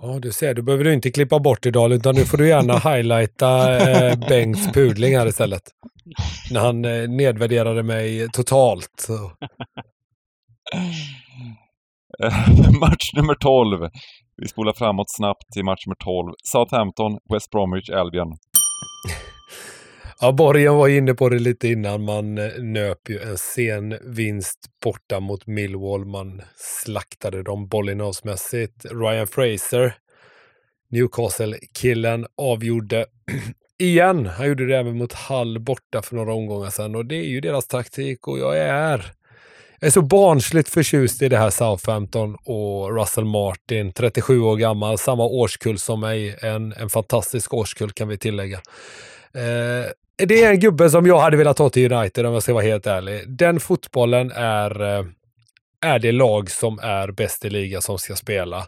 [0.00, 2.78] Ja, du ser, då behöver du inte klippa bort idag, utan nu får du gärna
[2.94, 5.62] highlighta eh, Bengts pudling här istället.
[6.50, 9.08] När han eh, nedvärderade mig totalt.
[12.80, 13.90] Match nummer 12.
[14.36, 16.34] Vi spolar framåt snabbt till match nummer 12.
[16.44, 18.36] Southampton, West Bromwich Albion.
[20.20, 22.04] Ja, Borgen var inne på det lite innan.
[22.04, 26.04] Man eh, nöp ju en sen vinst borta mot Millwall.
[26.04, 28.84] Man slaktade dem bollinnehavsmässigt.
[28.84, 29.94] Ryan Fraser,
[30.90, 33.06] Newcastle-killen, avgjorde
[33.78, 34.26] igen.
[34.26, 37.40] Han gjorde det även mot Hull borta för några omgångar sedan och det är ju
[37.40, 39.14] deras taktik och jag är
[39.80, 44.98] jag är så barnsligt förtjust i det här Southampton och Russell Martin, 37 år gammal,
[44.98, 46.36] samma årskull som mig.
[46.42, 48.60] En, en fantastisk årskull kan vi tillägga.
[49.34, 49.90] Eh,
[50.26, 52.64] det är en gubbe som jag hade velat ha till United om jag ska vara
[52.64, 53.22] helt ärlig.
[53.28, 55.04] Den fotbollen är, eh,
[55.80, 58.66] är det lag som är bäst i ligan som ska spela.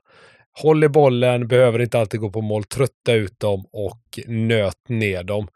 [0.63, 5.23] Håll i bollen, behöver inte alltid gå på mål, trötta ut dem och nöt ner
[5.23, 5.49] dem.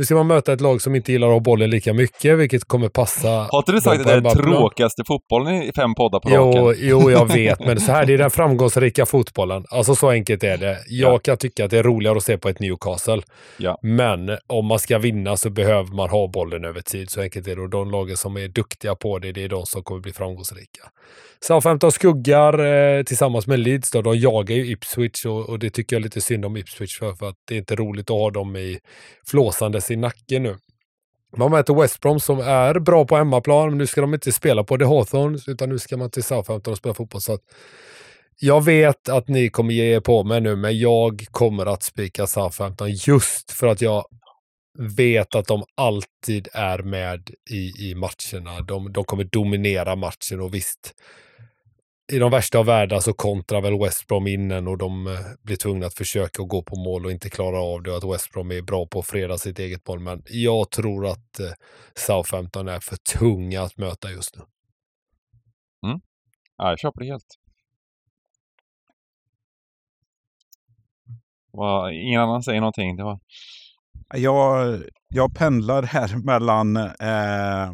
[0.00, 2.64] Nu ska man möta ett lag som inte gillar att ha bollen lika mycket, vilket
[2.64, 3.28] kommer passa.
[3.28, 6.52] Har inte du sagt att det är den tråkigaste fotbollen i fem poddar på Jo,
[6.52, 6.88] raken?
[6.88, 9.64] jo, jag vet, men så här, det är den framgångsrika fotbollen.
[9.70, 10.78] Alltså så enkelt är det.
[10.88, 11.18] Jag Ja.
[11.18, 13.22] kan tycka att det är roligare att se på ett Newcastle.
[13.56, 13.78] Ja.
[13.82, 17.10] Men om man ska vinna så behöver man ha bollen över tid.
[17.10, 17.62] Så enkelt är det.
[17.62, 20.82] Och de lagen som är duktiga på det, det är de som kommer bli framgångsrika.
[21.42, 22.58] Southampton skuggar
[22.98, 23.90] eh, tillsammans med Leeds.
[23.90, 26.98] Då, de jagar ju Ipswich och, och det tycker jag är lite synd om Ipswich
[26.98, 28.78] för, för att det är inte roligt att ha dem i
[29.30, 30.56] flåsandes i nacken nu.
[31.36, 34.64] Man möter West Brom som är bra på hemmaplan, men nu ska de inte spela
[34.64, 37.20] på The Hawthorns, utan nu ska man till Southampton och spela fotboll.
[37.20, 37.40] Så att
[38.40, 42.26] jag vet att ni kommer ge er på mig nu, men jag kommer att spika
[42.26, 44.04] Southampton just för att jag
[44.78, 48.60] vet att de alltid är med i, i matcherna.
[48.60, 50.94] De, de kommer dominera matchen och visst,
[52.10, 55.56] i de värsta av världar så kontrar väl West Brom innen och de eh, blir
[55.56, 58.32] tvungna att försöka att gå på mål och inte klara av det och att West
[58.32, 60.00] Brom är bra på att freda sitt eget mål.
[60.00, 61.52] Men jag tror att eh,
[61.94, 64.42] Southampton är för tunga att möta just nu.
[66.60, 67.34] Ja, jag köper det helt.
[71.52, 72.96] Va, ingen annan säger någonting.
[72.96, 73.18] Det var...
[74.14, 77.72] Jag, jag pendlar här mellan eh,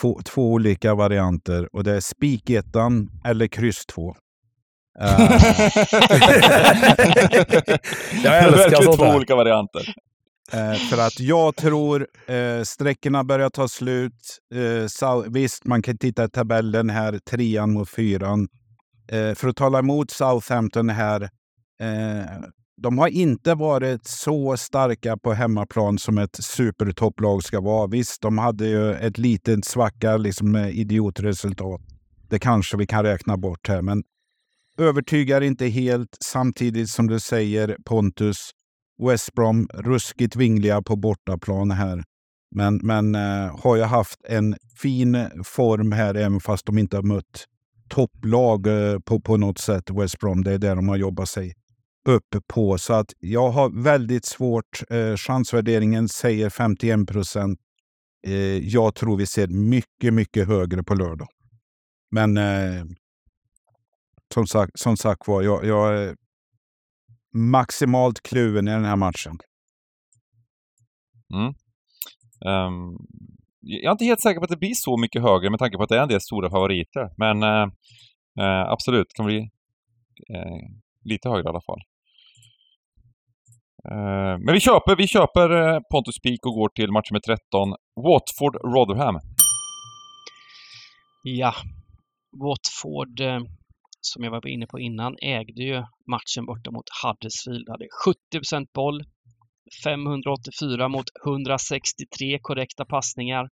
[0.00, 4.16] två, två olika varianter och det är spikettan eller kryss 2.
[5.00, 5.20] Eh,
[8.24, 9.94] Jag älskar sånt två olika varianter.
[10.52, 14.38] Eh, för att jag tror eh, sträckorna börjar ta slut.
[14.54, 18.48] Eh, Sau- visst, man kan titta i tabellen här, trean mot fyran.
[19.12, 21.30] Eh, för att tala emot Southampton här.
[22.78, 27.86] De har inte varit så starka på hemmaplan som ett supertopplag ska vara.
[27.86, 31.80] Visst, de hade ju ett litet svacka liksom med idiotresultat.
[32.28, 34.02] Det kanske vi kan räkna bort här, men
[34.78, 36.16] övertygar inte helt.
[36.24, 38.50] Samtidigt som du säger Pontus,
[39.02, 42.04] West Brom ruskigt vingliga på bortaplan här.
[42.50, 47.02] Men, men eh, har ju haft en fin form här även fast de inte har
[47.02, 47.44] mött
[47.88, 50.44] topplag eh, på, på något sätt, West Brom.
[50.44, 51.54] Det är där de har jobbat sig
[52.08, 52.78] upp på.
[52.78, 54.82] Så att jag har väldigt svårt.
[54.90, 57.58] Eh, chansvärderingen säger 51 procent.
[58.26, 61.28] Eh, jag tror vi ser mycket, mycket högre på lördag.
[62.10, 62.84] Men eh,
[64.34, 66.16] som sagt, som sagt var, jag, jag är
[67.34, 69.38] maximalt kluven i den här matchen.
[71.34, 71.54] Mm.
[72.46, 72.96] Ehm,
[73.60, 75.82] jag är inte helt säker på att det blir så mycket högre med tanke på
[75.82, 77.10] att det är en del stora favoriter.
[77.16, 77.72] Men uh,
[78.40, 80.68] eh, absolut, kan bli uh,
[81.04, 81.80] lite högre i alla fall.
[83.90, 87.38] Eh, men vi köper, vi köper eh, Pontus Peak och går till match med 13.
[88.06, 89.20] Watford-Rotherham.
[91.22, 91.54] Ja,
[92.42, 93.40] Watford, eh,
[94.00, 95.76] som jag var inne på innan, ägde ju
[96.14, 97.68] matchen borta mot Huddersfield.
[97.68, 99.04] Hade 70% boll,
[99.84, 103.48] 584 mot 163 korrekta passningar.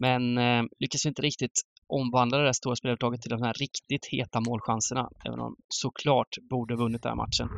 [0.00, 4.40] Men eh, lyckas inte riktigt omvandla det där stora spelövertaget till de här riktigt heta
[4.40, 7.48] målchanserna, även om de såklart borde vunnit den här matchen.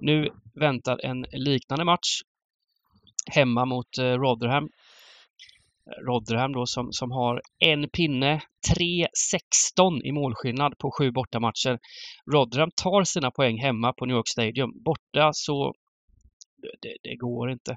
[0.00, 2.20] Nu väntar en liknande match
[3.32, 4.68] hemma mot eh, Rotherham.
[6.06, 8.40] Rotherham då som, som har en pinne,
[8.78, 11.78] 3-16 i målskillnad på sju bortamatcher.
[12.32, 14.82] Rotherham tar sina poäng hemma på New York Stadium.
[14.84, 15.74] Borta så
[16.82, 17.76] det, det går inte.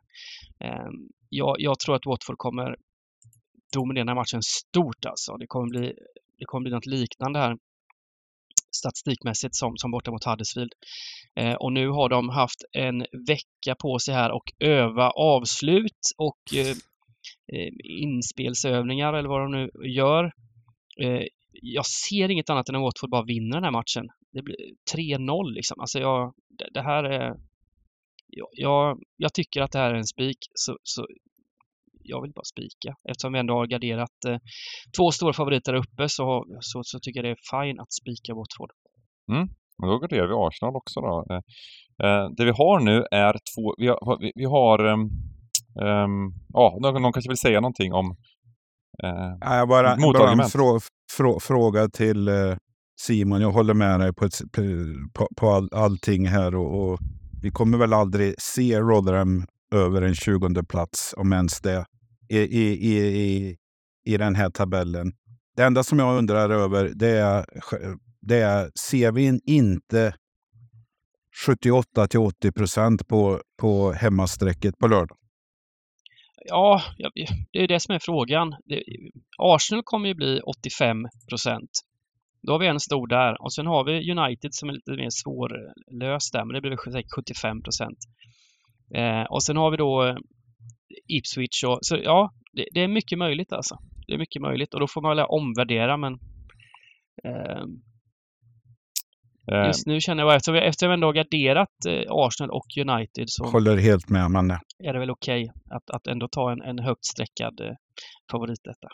[0.59, 2.75] Ehm, jag, jag tror att Watford kommer
[3.73, 5.37] dominerar den här matchen stort alltså.
[5.37, 5.93] Det kommer bli,
[6.37, 7.57] det kommer bli något liknande här
[8.75, 10.73] statistikmässigt som, som borta mot Huddersfield.
[11.35, 16.57] Eh, och nu har de haft en vecka på sig här och öva avslut och
[16.57, 16.75] eh,
[17.53, 20.23] eh inspelsövningar eller vad de nu gör.
[21.01, 24.07] Eh, jag ser inget annat än att Watford bara vinner den här matchen.
[24.33, 24.55] Det blir
[24.95, 25.79] 3-0 liksom.
[25.79, 27.35] Alltså jag, det, det här är...
[28.53, 31.07] Jag, jag, tycker att det här är en spik, så, så
[32.07, 32.95] jag vill bara spika.
[33.09, 34.37] Eftersom vi ändå har garderat eh,
[34.97, 38.71] två stora favoriter uppe så, så, så, tycker jag det är fine att spika Watford.
[39.31, 39.47] Mm.
[39.81, 41.25] Och då garderar vi Arsenal också då.
[41.31, 41.41] Eh,
[42.07, 45.09] eh, det vi har nu är två, vi har, vi, vi har um,
[46.53, 48.15] ja, någon, någon kanske vill säga någonting om
[49.03, 50.79] eh, jag bara, bara en frå,
[51.17, 52.55] frå, fråga till eh,
[53.01, 53.41] Simon.
[53.41, 54.39] Jag håller med dig på, ett,
[55.13, 56.99] på, på all, allting här och, och,
[57.41, 61.85] vi kommer väl aldrig se Rotherham över en 20 plats, om ens det
[62.29, 63.57] i, i, i,
[64.05, 65.11] i den här tabellen.
[65.55, 67.45] Det enda som jag undrar över det är,
[68.21, 70.13] det är ser vi inte
[71.45, 75.17] 78 till 80 procent på, på hemmasträcket på lördag?
[76.45, 76.81] Ja,
[77.51, 78.55] det är det som är frågan.
[79.37, 80.97] Arsenal kommer ju bli 85
[81.29, 81.69] procent.
[82.41, 85.09] Då har vi en stor där och sen har vi United som är lite mer
[85.09, 87.97] svårlöst där, men det blir säkert 75 procent.
[88.95, 90.17] Eh, och sen har vi då
[91.07, 91.63] Ipswich.
[91.63, 93.77] Och, så ja, det, det, är mycket möjligt alltså.
[94.07, 96.13] Det är mycket möjligt och då får man väl omvärdera men
[97.23, 97.81] ehm,
[99.51, 103.25] eh, Just nu känner jag, eftersom eftersom vi ändå har garderat eh, Arsenal och United
[103.27, 104.59] så Håller helt med Manne.
[104.83, 107.75] är det väl okej okay att, att ändå ta en, en högt sträckad eh,
[108.31, 108.87] favorit detta.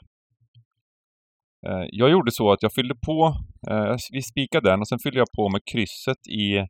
[1.67, 3.35] Eh, jag gjorde så att jag fyllde på,
[3.69, 6.67] eh, vi spikade den och sen fyllde jag på med krysset i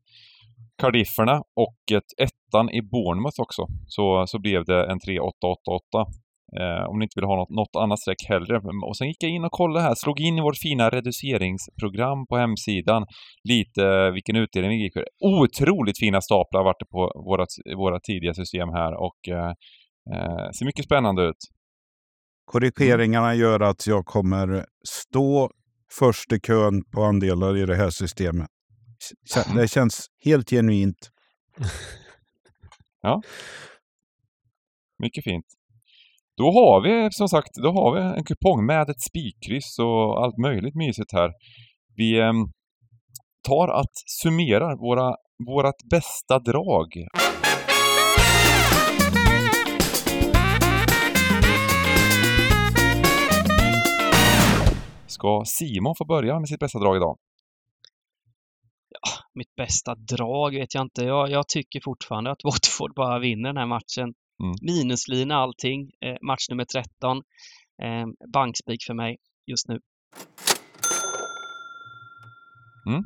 [0.81, 3.67] Cardifferna och ett ettan i Bournemouth också.
[3.87, 6.05] Så, så blev det en 3-8-8-8.
[6.59, 8.57] Eh, om ni inte vill ha något, något annat streck hellre.
[8.87, 12.37] Och sen gick jag in och kollade här, slog in i vårt fina reduceringsprogram på
[12.37, 13.05] hemsidan
[13.43, 15.05] lite eh, vilken utdelning vi gick för.
[15.25, 17.45] Otroligt fina staplar vart det på våra,
[17.77, 19.51] våra tidiga system här och eh,
[20.13, 21.41] eh, ser mycket spännande ut.
[22.45, 25.49] Korrigeringarna gör att jag kommer stå
[25.99, 28.47] först i kön på andelar i det här systemet.
[29.55, 31.09] Det känns helt genuint.
[33.01, 33.21] ja.
[34.99, 35.45] Mycket fint.
[36.37, 40.37] Då har vi som sagt då har vi en kupong med ett spikkryss och allt
[40.37, 41.31] möjligt mysigt här.
[41.95, 42.33] Vi eh,
[43.47, 45.15] tar att summera våra,
[45.47, 46.87] vårat bästa drag.
[55.07, 57.17] Ska Simon få börja med sitt bästa drag idag?
[59.35, 61.03] Mitt bästa drag vet jag inte.
[61.03, 64.13] Jag, jag tycker fortfarande att Watford bara vinner den här matchen.
[64.43, 64.55] Mm.
[64.61, 65.91] Minuslina allting.
[66.05, 67.17] Eh, match nummer 13.
[67.83, 69.79] Eh, bankspik för mig just nu.
[72.87, 73.03] Mm.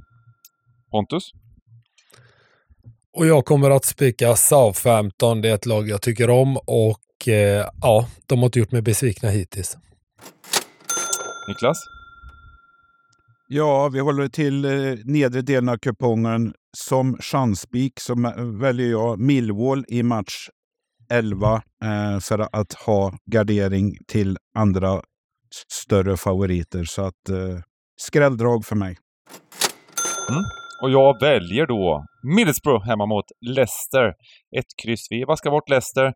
[0.91, 1.31] Pontus?
[3.13, 5.41] Och jag kommer att spika Southampton.
[5.41, 8.81] Det är ett lag jag tycker om och eh, ja, de har inte gjort mig
[8.81, 9.77] besvikna hittills.
[11.47, 11.96] Niklas?
[13.49, 14.71] Ja, vi håller till eh,
[15.05, 16.53] nedre delen av kupongen.
[16.77, 20.49] Som chanspik så eh, väljer jag Millwall i match
[21.09, 21.53] 11
[21.83, 25.01] eh, för att ha gardering till andra
[25.73, 26.83] större favoriter.
[26.83, 27.59] Så att eh,
[28.01, 28.97] skrälldrag för mig.
[30.29, 30.43] Mm.
[30.83, 32.05] Och jag väljer då
[32.35, 34.07] Middlesbrough hemma mot Leicester.
[34.57, 35.07] Ett kryss.
[35.09, 36.13] Vi vaskar bort Leicester.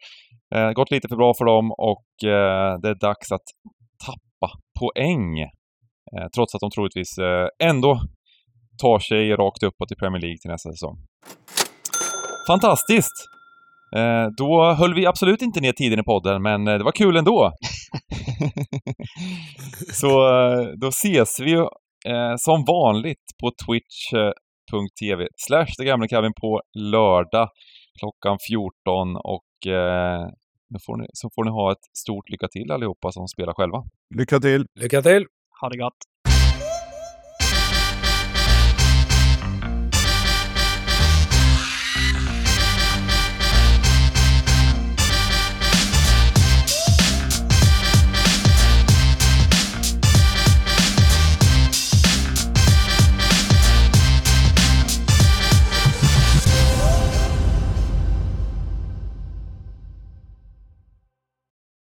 [0.55, 3.47] Eh, gått lite för bra för dem och eh, det är dags att
[4.05, 5.35] tappa poäng.
[6.17, 8.01] Eh, trots att de troligtvis eh, ändå
[8.81, 10.97] tar sig rakt uppåt i Premier League till nästa säsong.
[12.47, 13.27] Fantastiskt!
[13.95, 17.51] Eh, då höll vi absolut inte ner tiden i podden, men det var kul ändå.
[19.93, 20.09] Så
[20.81, 21.67] då ses vi
[22.37, 25.67] som vanligt på twitch.tv slash
[26.09, 27.49] Kevin på lördag
[27.99, 29.43] klockan 14 och
[30.85, 33.83] får ni, så får ni ha ett stort lycka till allihopa som spelar själva.
[34.15, 34.65] Lycka till!
[34.79, 35.25] Lycka till!
[35.61, 36.10] Ha det gott!